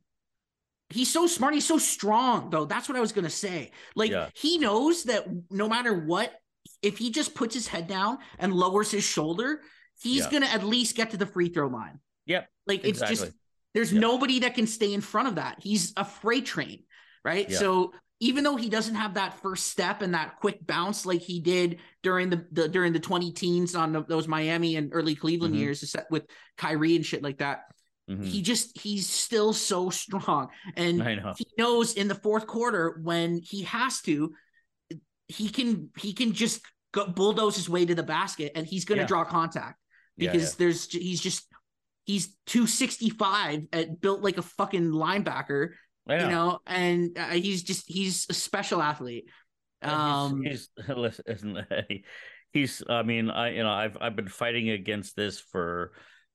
[0.91, 1.55] he's so smart.
[1.55, 2.65] He's so strong, though.
[2.65, 3.71] That's what I was gonna say.
[3.95, 4.31] Like Yeah.
[4.35, 6.35] he knows that no matter what,
[6.83, 9.63] if he just puts his head down and lowers his shoulder,
[10.01, 10.31] he's Yeah.
[10.31, 12.01] gonna at least get to the free throw line.
[12.27, 13.17] Yep, Like it's exactly.
[13.17, 13.33] just
[13.75, 14.01] there's Yeah.
[14.01, 15.59] nobody that can stay in front of that.
[15.63, 16.85] He's a freight train,
[17.25, 17.49] right?
[17.49, 17.59] Yeah.
[17.59, 21.41] So even though he doesn't have that first step and that quick bounce like he
[21.41, 25.55] did during the, the during the 20 teens on the, those Miami and early Cleveland
[25.55, 25.59] Mhm.
[25.59, 27.63] years set with Kyrie and shit like that,
[28.09, 28.25] Mhm.
[28.25, 30.49] he just he's still so strong.
[30.77, 31.35] And know.
[31.37, 34.35] he knows in the fourth quarter when he has to,
[35.33, 36.61] he can he can just
[36.93, 39.07] go bulldoze his way to the basket and he's going to Yeah.
[39.09, 39.79] draw contact
[40.17, 41.47] Yeah, because there's he's just
[42.05, 45.71] he's 265 at built like a fucking linebacker,
[46.09, 46.25] yeah.
[46.25, 49.27] You know, and uh, he's just he's a special athlete.
[49.83, 51.65] Um, he's, he's listen,
[52.53, 55.93] he's I mean I you know I've I've been fighting against this for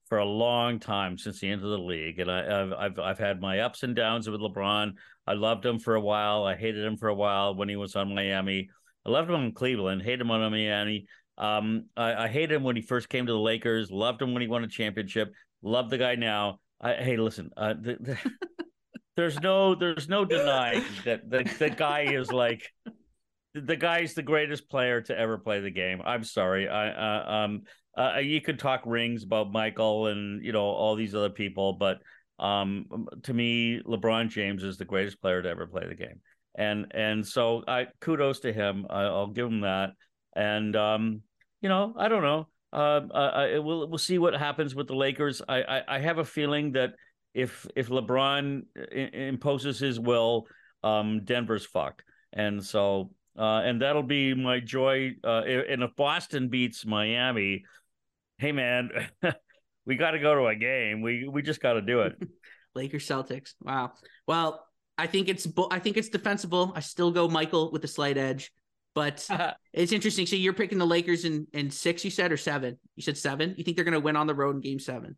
[0.09, 3.19] for a long time since the end of the league and I, I've I've I've
[3.19, 4.93] had my ups and downs with LeBron.
[5.27, 6.45] I loved him for a while.
[6.45, 8.69] I hated him for a while when he was on Miami.
[9.07, 10.01] I loved him in Cleveland.
[10.01, 11.07] Hated him on Miami.
[11.37, 13.89] Um, I, I hated him when he first came to the Lakers.
[13.89, 15.33] Loved him when he won a championship.
[15.61, 16.59] Love the guy now.
[16.81, 18.17] I, hey, listen, uh, the, the,
[19.15, 22.71] there's no there's no denying that the, the guy is like
[23.53, 26.01] the guy's the greatest player to ever play the game.
[26.05, 26.67] I'm sorry.
[26.67, 27.63] I uh, um
[27.97, 31.99] uh, you could talk rings about Michael and you know all these other people, but
[32.39, 36.21] um to me, LeBron James is the greatest player to ever play the game.
[36.57, 38.87] And and so I kudos to him.
[38.89, 39.91] I, I'll give him that.
[40.35, 41.21] And um
[41.61, 42.47] you know I don't know.
[42.73, 45.41] Uh, I, we'll we'll see what happens with the Lakers.
[45.47, 46.95] I I, I have a feeling that
[47.33, 50.47] if if LeBron i- imposes his will,
[50.83, 55.11] um, Denver's fucked, and so uh, and that'll be my joy.
[55.23, 57.63] Uh, and if Boston beats Miami,
[58.39, 58.89] hey man,
[59.85, 61.01] we got to go to a game.
[61.01, 62.15] We we just got to do it.
[62.75, 63.53] Lakers Celtics.
[63.61, 63.93] Wow.
[64.27, 64.66] Well,
[64.97, 66.73] I think it's I think it's defensible.
[66.75, 68.51] I still go Michael with the slight edge,
[68.95, 69.27] but
[69.73, 70.25] it's interesting.
[70.25, 72.77] So you're picking the Lakers in in six, you said, or seven?
[72.95, 73.53] You said seven.
[73.57, 75.17] You think they're going to win on the road in Game Seven?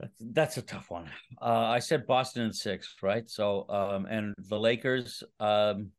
[0.00, 1.08] That's, that's a tough one.
[1.40, 3.28] Uh, I said Boston in six, right?
[3.30, 5.92] So, um, and the Lakers, um,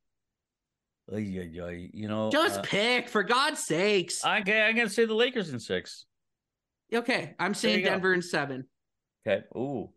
[1.11, 4.23] you know, Just uh, pick, for God's sakes.
[4.23, 6.05] okay, I'm gonna say the Lakers in six.
[6.93, 7.91] okay, I'm saying you go.
[7.91, 8.65] Denver in seven.
[9.27, 9.43] Okay.
[9.55, 9.89] Ooh.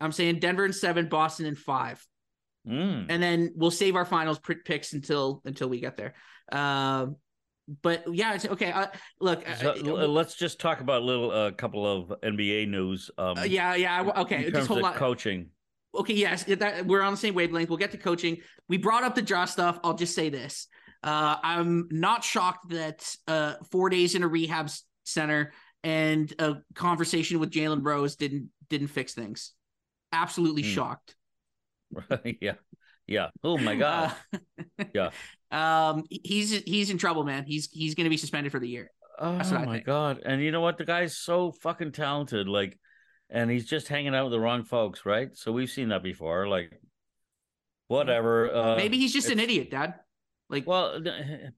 [0.00, 2.04] I'm saying Denver in seven, Boston in five,
[2.66, 3.06] Mm.
[3.10, 6.14] and then we'll save our finals picks until until we get there.
[6.50, 7.16] Um,
[7.82, 8.72] but yeah, it's okay.
[8.72, 8.86] Uh,
[9.20, 9.72] look, uh, So,
[10.06, 13.10] let's just talk about a little a couple of NBA news.
[13.18, 14.10] Um, uh, yeah, yeah.
[14.16, 14.94] Okay, in just terms hold of on.
[14.94, 15.48] coaching.
[15.94, 17.68] okay, yes, that, we're on the same wavelength.
[17.68, 18.38] We'll get to coaching.
[18.68, 19.78] We brought up the draw stuff.
[19.84, 20.66] I'll just say this:
[21.02, 24.70] uh, I'm not shocked that uh, four days in a rehab
[25.04, 25.52] center
[25.82, 29.52] and a conversation with Jalen Rose didn't didn't fix things.
[30.14, 30.68] Absolutely Hmm.
[30.70, 31.16] shocked.
[32.40, 32.54] yeah,
[33.06, 33.28] yeah.
[33.42, 34.14] Oh my god.
[34.32, 35.10] Uh, Yeah.
[35.50, 37.44] Um, he's he's in trouble, man.
[37.46, 38.90] He's he's going to be suspended for the year.
[39.20, 39.84] oh my think.
[39.86, 40.20] god.
[40.26, 40.78] And you know what?
[40.78, 42.48] The guy's so fucking talented.
[42.48, 42.76] Like,
[43.30, 45.28] and he's just hanging out with the wrong folks, right?
[45.34, 46.48] So we've seen that before.
[46.48, 46.72] Like,
[47.86, 48.52] whatever.
[48.52, 49.94] Uh, Maybe he's just an idiot, Dad.
[50.50, 51.00] Like, Well,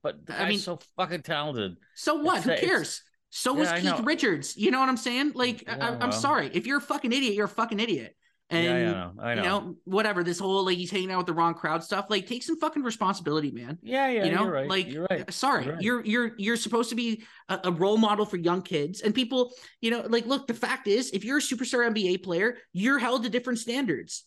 [0.03, 1.77] but the I mean- so fucking talented.
[1.95, 2.45] so what?
[2.45, 3.01] it's- Who cares?
[3.31, 3.99] So was I Keith.
[4.03, 4.55] Richards.
[4.55, 5.31] You know what I'm saying?
[5.35, 6.11] Like, I, Yeah, I'm well.
[6.11, 6.49] sorry.
[6.53, 8.15] If you're a fucking idiot, you're a fucking idiot.
[8.49, 9.11] And yeah, I know.
[9.19, 9.41] I know.
[9.43, 10.23] you know, whatever.
[10.23, 12.05] This whole like he's hanging out with the wrong crowd stuff.
[12.09, 13.77] Like, take some fucking responsibility, man.
[13.81, 14.23] yeah, yeah.
[14.23, 14.69] you know, you're right.
[14.69, 15.33] like you're right.
[15.33, 15.83] sorry, You're right.
[15.83, 19.51] you're you're you're supposed to be a, a role model for young kids and people.
[19.81, 23.23] You know, like look, the fact is, if you're a superstar NBA player, you're held
[23.23, 24.23] to different standards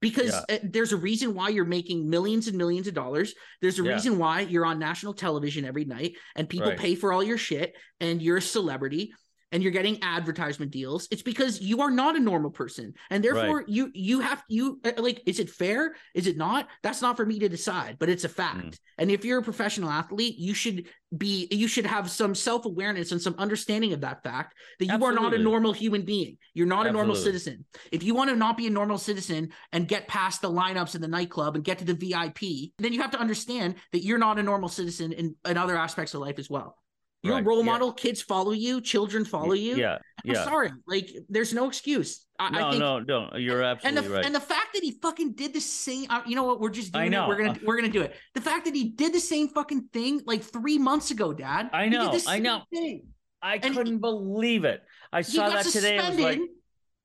[0.00, 0.56] because Yeah.
[0.56, 3.34] uh, there's a reason why you're making millions and millions of dollars.
[3.60, 3.94] There's a Yeah.
[3.94, 6.78] reason why you're on national television every night and people Right.
[6.78, 9.14] pay for all your shit and you're a celebrity
[9.54, 11.06] and you're getting advertisement deals.
[11.12, 12.92] It's because you are not a normal person.
[13.08, 15.94] And therefore you you have you uh, like is it fair?
[16.12, 16.66] Is it not?
[16.82, 18.66] That's not for me to decide, but it's a fact.
[18.66, 18.78] Mm.
[18.98, 23.22] And if you're a professional athlete, you should be you should have some self-awareness and
[23.22, 26.36] some understanding of that fact that you are not a normal human being.
[26.52, 27.64] You're not a normal citizen.
[27.92, 31.00] If you want to not be a normal citizen and get past the lineups in
[31.00, 34.40] the nightclub and get to the VIP, then you have to understand that you're not
[34.40, 36.76] a normal citizen in, in other aspects of life as well.
[37.24, 37.72] You're Right, role yeah.
[37.72, 39.76] model, kids follow you, children follow you.
[39.76, 40.44] Yeah, I'm yeah.
[40.44, 40.70] sorry.
[40.86, 42.26] Like there's no excuse.
[42.38, 43.04] I, No, I think no, no.
[43.04, 43.40] Don't.
[43.40, 44.26] You're and absolutely the right.
[44.26, 46.60] and the fact that he fucking did the same, uh, you know what?
[46.60, 47.26] We're just I doing it.
[47.28, 48.14] We're gonna we're gonna do it.
[48.34, 51.70] The fact that he did the same fucking thing like three months ago, Dad.
[51.72, 52.60] I know, I know.
[52.70, 53.06] thing.
[53.40, 54.82] I and- couldn't believe it.
[55.10, 55.98] I saw that today.
[55.98, 56.40] I was like,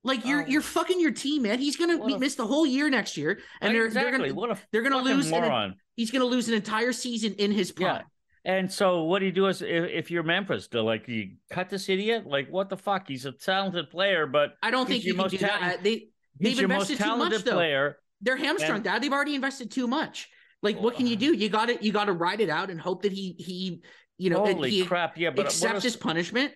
[0.04, 0.48] Like you're Oh.
[0.48, 1.60] you're fucking your team, man.
[1.60, 4.32] He's gonna a- miss the whole year next year, and they're exactly.
[4.32, 5.32] they're gonna they're gonna lose.
[5.32, 8.04] An, he's gonna lose an entire season in his prime.
[8.46, 11.70] And so, what do you do is if, if you're Memphis, to like you cut
[11.70, 12.26] this idiot?
[12.26, 13.08] Like, what the fuck?
[13.08, 15.84] He's a talented player, but I don't think you can do ta- that.
[15.84, 16.08] They he's
[16.40, 17.56] They've your most invested too much, talented though.
[17.56, 17.98] player.
[18.22, 19.04] they're hamstrung, And- Dad.
[19.04, 20.30] They've already invested too much.
[20.62, 21.20] Like, what can you oh.
[21.20, 21.34] do?
[21.34, 23.82] You got to you got to ride it out and hope that he he
[24.18, 25.18] you know Holy he crap!
[25.18, 26.54] Yeah, but uh, what accepts his punishment.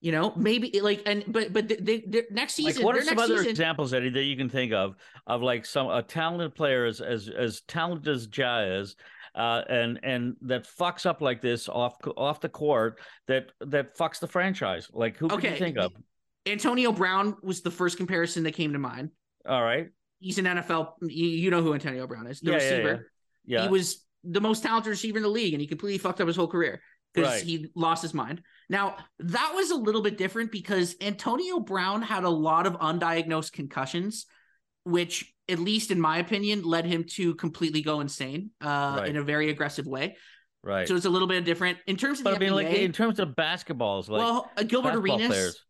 [0.00, 3.02] You know, maybe like and but but they, they, they next like season, what are
[3.02, 6.54] some other season, examples eddie that you can think of of like some a talented
[6.54, 8.96] player as as, as talented as ja is
[9.34, 14.18] uh and and that fucks up like this off off the court that that fucks
[14.20, 15.52] the franchise like who can Okay.
[15.52, 15.92] you think of
[16.46, 19.10] Antonio Brown was the first comparison that came to mind.
[19.48, 19.88] all right
[20.20, 20.92] He's an NFL.
[21.02, 23.10] You, know who Antonio Brown is, the Yeah, yeah, receiver.
[23.44, 26.26] yeah He was the most talented receiver in the league, and he completely fucked up
[26.26, 26.80] his whole career
[27.12, 27.42] because Right.
[27.42, 28.40] he lost his mind.
[28.70, 33.52] Now that was a little bit different because Antonio Brown had a lot of undiagnosed
[33.52, 34.24] concussions,
[34.84, 39.08] which, at least in my opinion, led him to completely go insane uh, Right.
[39.08, 40.16] in a very aggressive way.
[40.62, 42.66] right So it's a little bit different in terms of but i the mean like
[42.68, 45.26] NBA, in terms of basketballs like well, uh, Gilbert Arenas.
[45.28, 45.64] players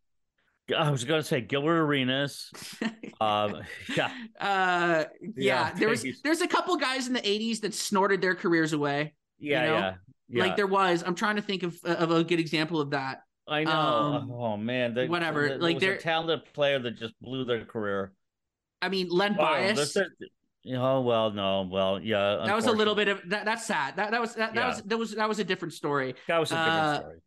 [0.75, 2.49] i was gonna say gilbert arenas
[3.21, 3.61] um
[3.95, 4.09] yeah
[4.39, 8.33] uh, yeah, Yeah, there was there's a couple guys in the '80s that snorted their
[8.33, 9.13] careers away.
[9.37, 9.73] yeah know?
[9.73, 9.93] yeah
[10.29, 11.03] yeah Like there was.
[11.05, 13.19] I'm trying to think of of a good example of that.
[13.47, 17.13] i know um, oh man there- whatever, there like was a talented player that just
[17.21, 18.13] blew their career
[18.81, 19.97] I mean, Len Bias.
[20.67, 22.41] Oh well, no, well, yeah.
[22.45, 23.45] that was a little bit of that.
[23.45, 23.97] That's sad.
[23.97, 24.67] That that was that, that Yeah.
[24.67, 26.15] was that was that was a different story.
[26.27, 27.19] That was a different uh, story.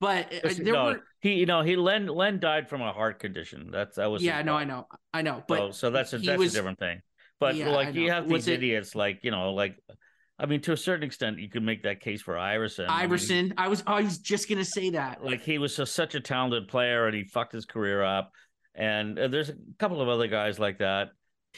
[0.00, 1.00] But uh, Just- there no, were.
[1.20, 3.70] he, you know, he Len Len died from a heart condition.
[3.70, 4.22] That's that was.
[4.22, 5.42] Yeah, no, I know, I know.
[5.46, 7.02] But so, so that's a that's was- a different thing.
[7.38, 9.76] But Yeah, like you have these it- idiots, like you know, like
[10.38, 12.86] I mean, to a certain extent, you can make that case for Iverson.
[12.88, 15.22] I mean, Iverson, I was I was just gonna say that.
[15.22, 18.32] like he was just such a talented player, and he fucked his career up.
[18.76, 21.08] And uh, there's a couple of other guys like that.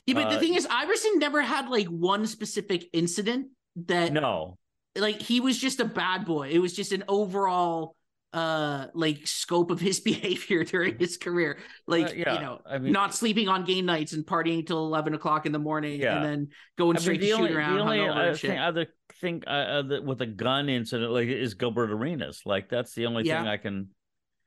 [0.07, 3.49] Yeah, but the uh, thing is, Iverson never had like one specific incident
[3.87, 4.57] that No,
[4.97, 6.49] like he was just a bad boy.
[6.51, 7.95] It was just an overall
[8.35, 11.59] uh like scope of his behavior during his career.
[11.87, 14.85] Like Uh, yeah, you know, I mean, not sleeping on game nights and partying till
[14.87, 16.17] eleven o'clock in the morning, Yeah.
[16.17, 17.75] and then going I mean, straight the to only, shoot around.
[17.77, 18.87] the only uh, thing, other
[19.21, 22.43] thing uh, uh, the- with a gun incident like is Gilbert Arenas.
[22.45, 23.39] Like that's the only Yeah.
[23.41, 23.89] thing I can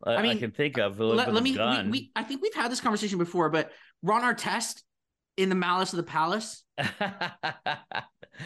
[0.03, 0.99] I, I I can think of.
[0.99, 1.57] let, let me.
[1.57, 4.81] We, we, I think we've had this conversation before, but Ron Artest
[5.37, 6.63] in the Malice of the Palace.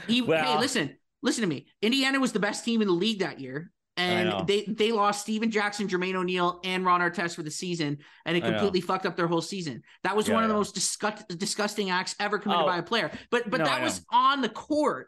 [0.08, 1.68] He, hey, listen, listen to me.
[1.82, 3.72] Indiana was the best team in the league that year.
[3.98, 8.36] And they they lost Stephen Jackson, Jermaine O'Neal, and Ron Artest for the season, and
[8.36, 9.84] it completely fucked up their whole season.
[10.04, 12.68] That was Yeah, one of the most disgust, disgusting acts ever committed Oh.
[12.68, 13.10] by a player.
[13.32, 15.08] But but No, that was on the court.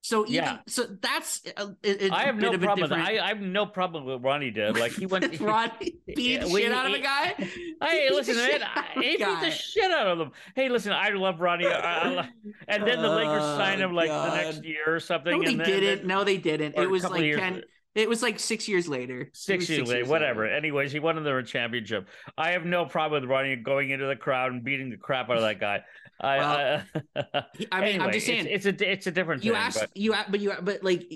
[0.00, 0.58] So even, Yeah.
[0.66, 2.88] so that's a, a, a I have no problem.
[2.88, 3.08] Different.
[3.08, 4.78] I, I have no problem with Ronnie did.
[4.78, 5.28] Like he went.
[5.30, 7.34] with Ronnie beat the shit out of a guy.
[7.80, 10.32] Hey, listen, man, shit out of he beat the shit out of them.
[10.54, 11.66] Hey, listen, I love Ronnie.
[11.66, 12.28] I, I,
[12.66, 15.32] and then the Lakers Oh, signed him like the next year or something.
[15.32, 15.98] No, they and then, didn't.
[15.98, 16.76] then- No, they didn't.
[16.76, 17.62] It was like ten.
[17.98, 19.28] It was like six years later.
[19.34, 20.46] Six years later, whatever.
[20.46, 22.08] Anyways, he won them a championship.
[22.36, 25.36] I have no problem with Ronnie going into the crowd and beating the crap out
[25.36, 25.82] of that guy.
[26.20, 26.82] I,
[27.16, 28.46] I, I mean, I'm just saying.
[28.46, 29.60] it's, it's a it's a different you thing.
[29.60, 31.08] asked but you but you but like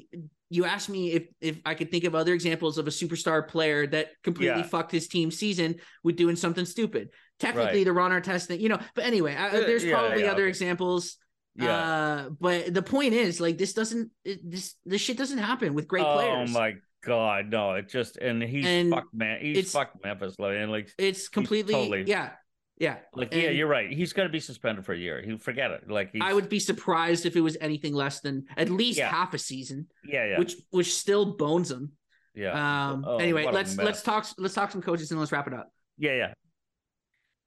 [0.50, 3.86] you asked me if if I could think of other examples of a superstar player
[3.88, 4.66] that completely Yeah.
[4.66, 7.10] fucked his team season with doing something stupid.
[7.40, 7.84] Technically, Right.
[7.84, 8.78] the Ron Artest thing, you know.
[8.94, 10.48] But anyway, I, Uh, there's yeah, probably yeah, other okay.
[10.50, 11.16] examples.
[11.56, 11.76] Yeah.
[11.76, 15.86] Uh, but the point is, like, this doesn't it, this this shit doesn't happen with
[15.88, 16.50] great oh players.
[16.50, 17.72] Oh my god, no!
[17.72, 19.38] It just and he's And fucked man.
[19.40, 22.30] He's fucked Memphis, like and like It's completely totally- yeah,
[22.78, 22.96] yeah.
[23.14, 23.90] like yeah, you're right.
[23.92, 25.20] He's gonna be suspended for a year.
[25.20, 25.90] He forget it.
[25.90, 29.08] Like I would be surprised if it was anything less than at least Yeah.
[29.10, 31.92] half a season, yeah yeah which which still bones him.
[32.34, 32.52] yeah
[32.92, 33.04] Um.
[33.06, 35.70] Oh, anyway, let's let's talk let's talk some coaches and let's wrap it up.
[35.98, 36.32] yeah yeah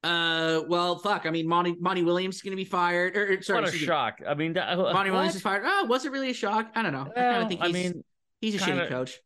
[0.06, 1.26] Uh, well, fuck.
[1.26, 3.16] I mean, Monty Monty Williams is going to be fired.
[3.16, 4.20] Or, or, sorry, what a shock!
[4.26, 5.12] I mean, that, Monty what?
[5.12, 5.62] Williams is fired.
[5.66, 6.70] Oh, was it really a shock?
[6.74, 7.02] I don't know.
[7.02, 8.04] I kind Well, of think I he's, mean,
[8.40, 9.18] he's a kinda- shitty coach.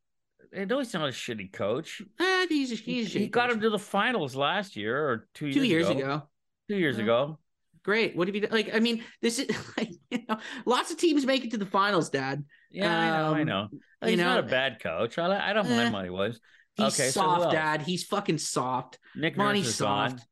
[0.59, 2.03] I know he's not a shitty coach.
[2.19, 3.55] Eh, he's a, he's a he got coach.
[3.57, 5.99] him to the finals last year or two years two years ago.
[6.01, 6.23] ago.
[6.69, 7.05] Two years Yeah.
[7.05, 7.39] ago.
[7.85, 8.17] Great.
[8.17, 8.51] What have you done?
[8.51, 11.67] Like, I mean, this is like, you know, lots of teams make it to the
[11.67, 12.45] finals, Dad.
[12.71, 13.35] Yeah, I know.
[13.35, 13.69] I Um, know.
[13.73, 15.19] you He's not know, a bad coach.
[15.19, 16.41] I, I don't mind Monty Williams.
[16.75, 17.53] He's Okay, soft, else?
[17.53, 17.83] Dad.
[17.83, 18.99] He's fucking soft.
[19.15, 20.17] Nick Monty's soft.
[20.17, 20.23] gone.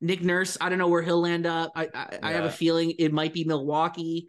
[0.00, 1.72] Nick Nurse, I don't know where he'll land up.
[1.76, 4.28] I I, I have a feeling it might be Milwaukee.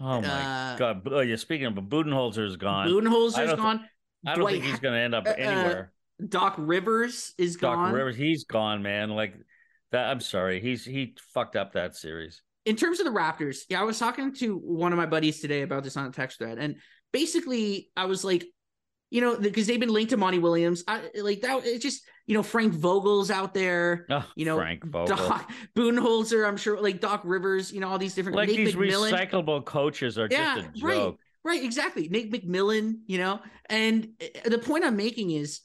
[0.00, 1.02] Oh my Uh, god!
[1.10, 1.36] Oh, yeah.
[1.36, 2.86] Speaking of, Budenholzer is gone.
[2.88, 3.88] I Budenholzer's don't thi- gone.
[4.24, 5.92] don't Dwight think he's going to end up uh, uh, anywhere.
[6.28, 7.92] Doc Rivers is Doc gone.
[7.92, 9.10] Rivers, he's gone, man.
[9.10, 9.34] Like
[9.92, 10.08] that.
[10.10, 10.60] I'm sorry.
[10.60, 12.42] He's he fucked up that series.
[12.64, 15.62] in terms of the Raptors, yeah, I was talking to one of my buddies today
[15.62, 16.76] about this on a text thread, and
[17.12, 18.44] basically, I was like,
[19.12, 21.66] you know, because they've been linked to Monty Williams, I like that.
[21.66, 25.16] It's just you know Frank Vogel's out there, Oh, you know, Frank Vogel.
[25.16, 28.74] Doc Budenholzer, I'm sure, like Doc Rivers, you know, all these different like Nate these
[28.74, 30.96] McMillan, recyclable coaches are Yeah, just a right.
[30.96, 31.18] joke.
[31.44, 31.62] right?
[31.62, 35.60] Exactly, Nate McMillan, you know, and uh, the point I'm making is,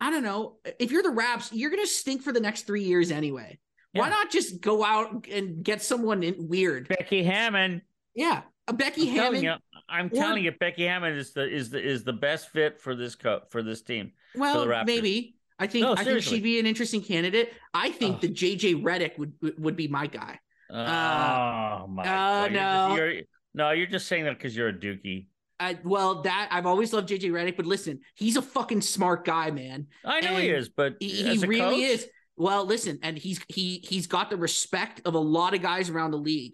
[0.00, 3.10] I don't know, if you're the Raps, you're gonna stink for the next three years
[3.10, 3.58] anyway.
[3.92, 6.86] Why not just go out and get someone in weird?
[6.86, 7.80] Becky Hammon.
[8.14, 9.58] Yeah, a Becky I'm Hammon.
[9.88, 12.94] I'm or- telling you, Becky Hammon is the is the is the best fit for
[12.94, 14.12] this co- for this team.
[14.34, 15.34] Well, maybe.
[15.58, 17.50] I think No, I think she'd be an interesting candidate.
[17.72, 18.20] I think Ugh.
[18.22, 20.38] that JJ Redick would would be my guy.
[20.70, 22.02] oh my!
[22.02, 22.52] uh, God.
[22.52, 22.88] You're no.
[22.88, 23.22] just, you're,
[23.54, 25.26] no, you're just saying that because you're a dookie.
[25.58, 29.50] I, well, that I've always loved JJ Redick, but listen, he's a fucking smart guy,
[29.50, 29.86] man.
[30.04, 32.06] I know he is, but He, he really coach, is.
[32.36, 36.10] Well, listen, and he's he he's got the respect of a lot of guys around
[36.10, 36.52] the league.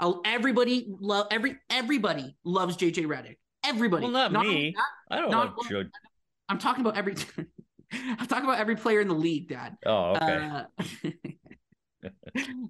[0.00, 3.36] Uh, Everybody love every everybody loves JJ Redick.
[3.64, 4.04] Everybody.
[4.04, 4.74] Well, not only me.
[4.74, 5.84] that, I don't not- like Joe.
[6.48, 7.14] I'm talking about every.
[7.92, 9.76] I'm talking about every player in the league, Dad.
[9.84, 10.62] Oh, okay.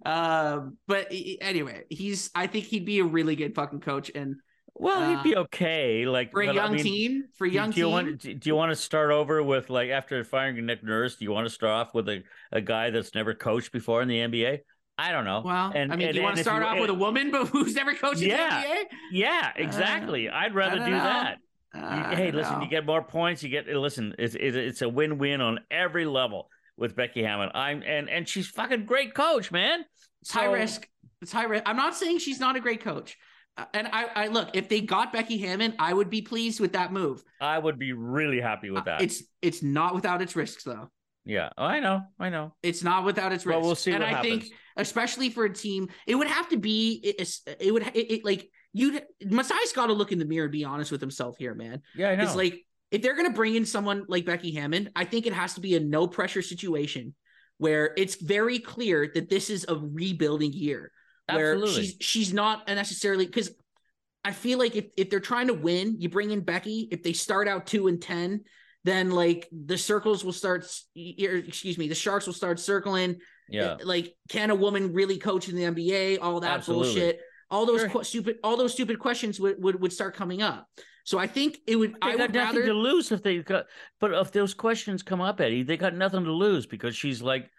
[0.05, 1.09] Uh, um, but
[1.41, 2.31] anyway, he's.
[2.35, 4.37] I think he'd be a really good fucking coach, and
[4.75, 6.07] well, he'd be okay.
[6.07, 8.21] Like for a but, I young mean, team, for a young do you team, want
[8.21, 11.17] do you want to start over with like after firing Nick Nurse?
[11.17, 14.09] Do you want to start off with a, a guy that's never coached before in
[14.09, 14.61] the NBA?
[15.01, 15.43] I don't know.
[15.45, 17.47] well, and- I mean, and- you want to start you- off with a woman, but
[17.49, 18.63] who's never coached Yeah.
[18.63, 18.85] the NBA?
[19.13, 20.29] Yeah, exactly.
[20.29, 20.97] I'd rather don't know.
[20.99, 21.39] that.
[21.75, 22.65] You- hey, listen, know.
[22.65, 23.43] you get more points.
[23.43, 24.15] You get listen.
[24.19, 27.51] It's it's, it's a win win on every level with Becky Hammon.
[27.55, 29.85] I'm and and she's fucking great coach, man.
[30.23, 30.89] It's high risk.
[31.23, 31.63] It's high risk.
[31.67, 33.17] I'm not saying she's not a great coach.
[33.57, 36.73] Uh, and I, I look, if they got Becky Hammon, I would be pleased with
[36.73, 37.23] that move.
[37.41, 39.03] I would be really happy with Uh, that.
[39.03, 40.91] It's it's not without its risks though.
[41.31, 42.55] Yeah, oh, I know, I know.
[42.61, 43.57] It's not without its risks.
[43.59, 44.49] Well, we'll see and I happens.
[44.49, 47.01] think, especially for a team, it would have to be.
[47.05, 47.87] It, it would.
[47.95, 49.01] It, it like you.
[49.25, 51.83] Masai's got to look in the mirror and be honest with himself here, man.
[51.95, 52.25] yeah, I know.
[52.25, 55.55] It's like if they're gonna bring in someone like Becky Hammon, I think it has
[55.55, 57.15] to be a no pressure situation
[57.59, 60.91] where it's very clear that this is a rebuilding year.
[61.31, 61.83] Where Absolutely.
[61.85, 63.51] she's she's not necessarily because
[64.25, 66.89] I feel like if, if they're trying to win, you bring in Becky.
[66.91, 68.43] If they start out two and ten,
[68.85, 70.65] then like the circles will start.
[70.97, 73.17] or, er, Excuse me, the sharks will start circling.
[73.49, 76.19] yeah, eh, Like, can a woman really coach in the NBA?
[76.21, 76.87] All that Absolutely.
[76.95, 77.21] bullshit.
[77.51, 77.91] All those Sure.
[77.91, 80.69] que- stupid, all those stupid questions would, would would start coming up.
[81.05, 81.93] So I think it would.
[81.95, 82.67] they I got would nothing rather.
[82.67, 83.67] to lose if they got.
[83.99, 87.51] But if those questions come up, Eddie, they got nothing to lose because she's like,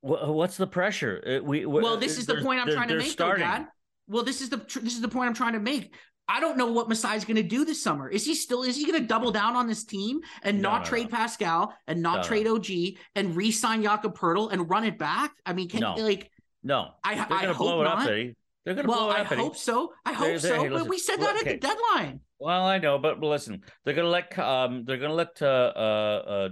[0.00, 3.10] "What's the pressure?" Uh, We well, this eh, is the point I'm trying to make,
[3.10, 3.44] starting.
[3.46, 3.68] though, Dad.
[4.08, 5.94] Well, this is the tr- this is the point I'm trying to make.
[6.26, 8.08] I don't know what Masai's going to do this summer.
[8.08, 10.78] Is he still is he going to double down on this team and No, not
[10.84, 11.16] no, trade no.
[11.18, 12.26] Pascal and not No, no.
[12.28, 15.32] trade OG and re-sign Jakob Poeltl and run it back?
[15.44, 16.30] I mean, can like
[16.62, 17.98] No, I they're I gonna hope blow it not.
[18.02, 18.36] up, Eddie.
[18.64, 19.40] They're gonna Well, blow it I up, Eddie.
[19.42, 19.92] hope so.
[20.06, 20.62] I hope They're- they're- so.
[20.62, 22.20] hey, but we said that at the deadline.
[22.38, 26.48] Well, I know, but listen, they're gonna let um, they're gonna let uh, uh, uh,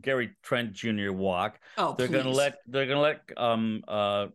[0.00, 1.12] Gary Trent Jr.
[1.12, 1.60] walk.
[1.76, 4.28] Oh, They're gonna let they're gonna let um uh,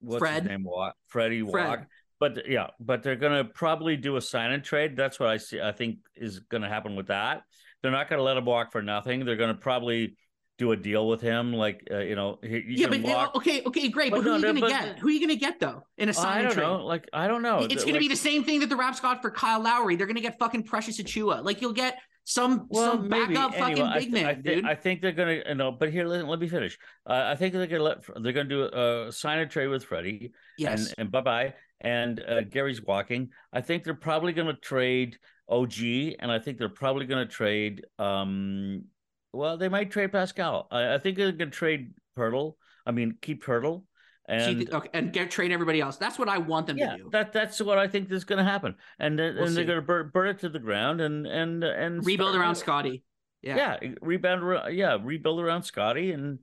[0.00, 0.42] what's Fred.
[0.42, 0.94] his name walk?
[1.06, 1.68] Freddie Fred.
[1.68, 1.86] walk.
[2.18, 4.96] But yeah, but they're gonna probably do a sign and trade.
[4.96, 5.60] That's what I see.
[5.60, 7.42] I think is gonna happen with that.
[7.82, 9.24] They're not gonna let him walk for nothing.
[9.24, 10.16] They're gonna probably
[10.58, 13.36] do a deal with him, like uh, you know, he, yeah, but walk.
[13.36, 14.10] okay, okay, great.
[14.10, 14.98] But, But who no, are you no, gonna but- get?
[14.98, 16.62] Who are you gonna get though in a sign I and don't trade?
[16.64, 16.86] know.
[16.86, 17.58] Like I don't know.
[17.68, 19.96] It's going to be the same thing that the Raps got for Kyle Lowry.
[19.96, 21.44] They're going to get fucking Precious Achiuwa.
[21.44, 23.34] Like you'll get some well, some maybe.
[23.34, 24.64] backup Anyway, fucking big thi- man, I, thi- dude.
[24.64, 25.70] I think they're gonna, you know.
[25.72, 26.78] But here, let, let me finish.
[27.06, 30.32] Uh, I think they're gonna let they're gonna do a sign and trade with Freddie,
[30.56, 30.86] yes.
[30.88, 31.54] and and bye bye.
[31.80, 33.30] And uh, Gary's walking.
[33.52, 35.18] I think they're probably gonna trade
[35.48, 35.78] OG,
[36.18, 37.84] and I think they're probably gonna trade.
[37.98, 38.84] um
[39.32, 40.68] Well, they might trade Pascal.
[40.70, 42.54] I, I think they're gonna trade Poeltl.
[42.84, 43.84] I mean, keep Poeltl.
[44.28, 45.98] And okay, and get trade everybody else.
[45.98, 47.08] That's what I want them yeah, to do.
[47.12, 49.78] that that's what I think is going to happen, and then We'll and they're going
[49.78, 53.04] to burn, burn it to the ground and and and Rebuild around Scotty.
[53.42, 53.76] Yeah.
[53.80, 54.74] yeah, rebound.
[54.74, 56.40] Yeah, rebuild around Scotty and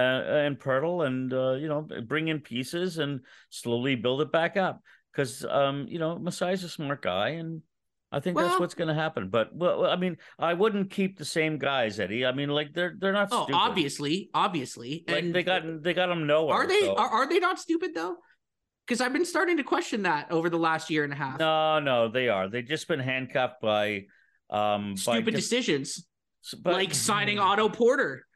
[0.00, 3.20] and Poeltl, and uh, you know, bring in pieces and
[3.50, 4.80] slowly build it back up.
[5.12, 7.62] Because um, you know, Masai's a smart guy, and
[8.10, 9.28] I think well, that's what's going to happen.
[9.28, 12.24] But well, I mean, I wouldn't keep the same guys, Eddie.
[12.24, 13.28] I mean, like they're they're not.
[13.32, 13.58] Oh, stupid.
[13.58, 16.54] obviously, obviously, like and they got they got them nowhere.
[16.56, 16.94] Are they so.
[16.94, 18.16] are, are they not stupid though?
[18.86, 21.38] Because I've been starting to question that over the last year and a half.
[21.38, 22.48] No, no, they are.
[22.48, 24.04] They've just been handcuffed by
[24.50, 26.06] um stupid by decisions,
[26.62, 28.26] but, like signing Otto Porter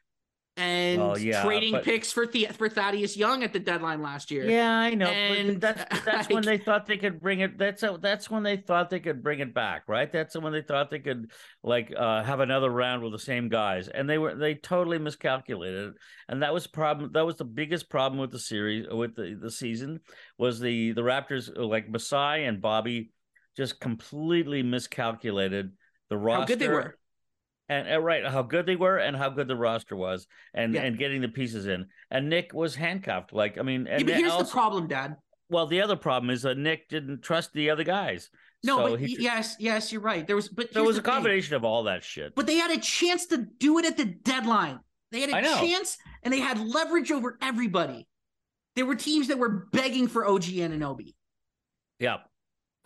[0.59, 4.31] and well, yeah, trading but, picks for the- for Thaddeus Young at the deadline last
[4.31, 4.49] year.
[4.49, 5.07] Yeah, I know.
[5.07, 7.57] And that's that's when they thought they could bring it.
[7.57, 10.13] That's a, that's when they thought they could bring it back, right?
[10.13, 11.31] That's when they thought they could
[11.63, 15.95] like uh, have another round with the same guys, and they were they totally miscalculated,
[16.29, 17.13] and that was problem.
[17.13, 20.01] That was the biggest problem with the series with the the season
[20.37, 23.13] was the the Raptors like Masai and Bobby
[23.57, 25.73] just completely miscalculated
[26.11, 26.41] the roster.
[26.41, 26.98] How good they were
[27.69, 30.83] and, and, right how good they were and how good the roster was and yeah.
[30.83, 31.87] and getting the pieces in.
[32.11, 35.17] And nick was handcuffed like i mean and yeah, but here's also, the problem dad.
[35.51, 38.31] Well the other problem is that nick didn't trust the other guys.
[38.65, 40.27] No so but he, yes yes you're right.
[40.27, 41.57] There was but there was a combination thing.
[41.57, 42.35] of all that shit.
[42.35, 44.81] But they had a chance to do it at the deadline.
[45.11, 48.07] They had a chance and they had leverage over everybody.
[48.77, 51.17] There were teams that were begging for og Obi.
[51.99, 52.19] yeah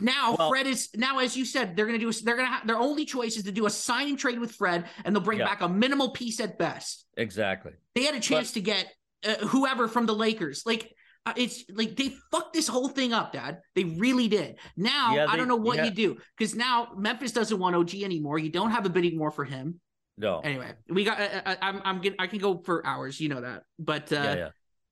[0.02, 2.12] now well, Fred is now, as you said, they're going to do.
[2.24, 4.52] They're going to have their only choice is to do a sign and trade with
[4.52, 5.46] Fred, and they'll bring yeah.
[5.46, 7.06] back a minimal piece at best.
[7.16, 7.72] Exactly.
[7.94, 8.92] They had a chance but, to get
[9.26, 10.64] uh, whoever from the Lakers.
[10.66, 10.92] Like
[11.24, 13.60] uh, it's like they fucked this whole thing up, Dad.
[13.74, 14.56] They really did.
[14.76, 15.84] Now yeah, they, I don't know what yeah.
[15.84, 18.38] you do because now Memphis doesn't want OG anymore.
[18.38, 19.80] You don't have a bidding war for him.
[20.18, 20.40] No.
[20.40, 21.20] Anyway, we got.
[21.20, 21.80] Uh, uh I'm.
[21.84, 22.00] I'm.
[22.00, 23.20] Getting, I can go for hours.
[23.20, 23.62] You know that.
[23.78, 24.48] But uh, yeah, yeah.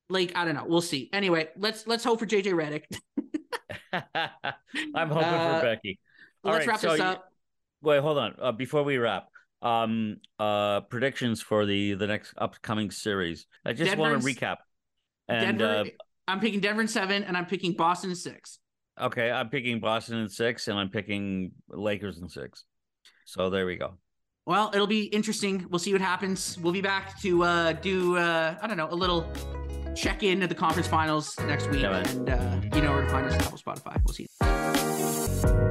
[0.08, 0.64] like I don't know.
[0.66, 1.11] We'll see.
[1.12, 2.84] Anyway, let's let's hope for JJ Redick.
[3.92, 5.98] I'm hoping uh, for Becky.
[6.44, 7.32] All let's right, wrap so this up.
[7.82, 8.34] wait, hold on.
[8.40, 9.28] Uh, before we wrap,
[9.62, 13.46] um, uh, predictions for the the next upcoming series.
[13.64, 14.56] I just want to recap.
[15.28, 15.84] And Denver, uh,
[16.28, 18.58] I'm picking Denver in seven, and I'm picking Boston in six.
[19.00, 22.64] Okay, I'm picking Boston in six, and I'm picking Lakers in six.
[23.24, 23.94] So there we go.
[24.46, 25.66] Well, it'll be interesting.
[25.70, 26.58] We'll see what happens.
[26.58, 29.30] We'll be back to uh, do uh, I don't know a little
[30.01, 33.11] check in at the conference finals next week yeah, and uh, you know where to
[33.11, 34.01] find us on Apple, Spotify.
[34.05, 35.69] We'll see you.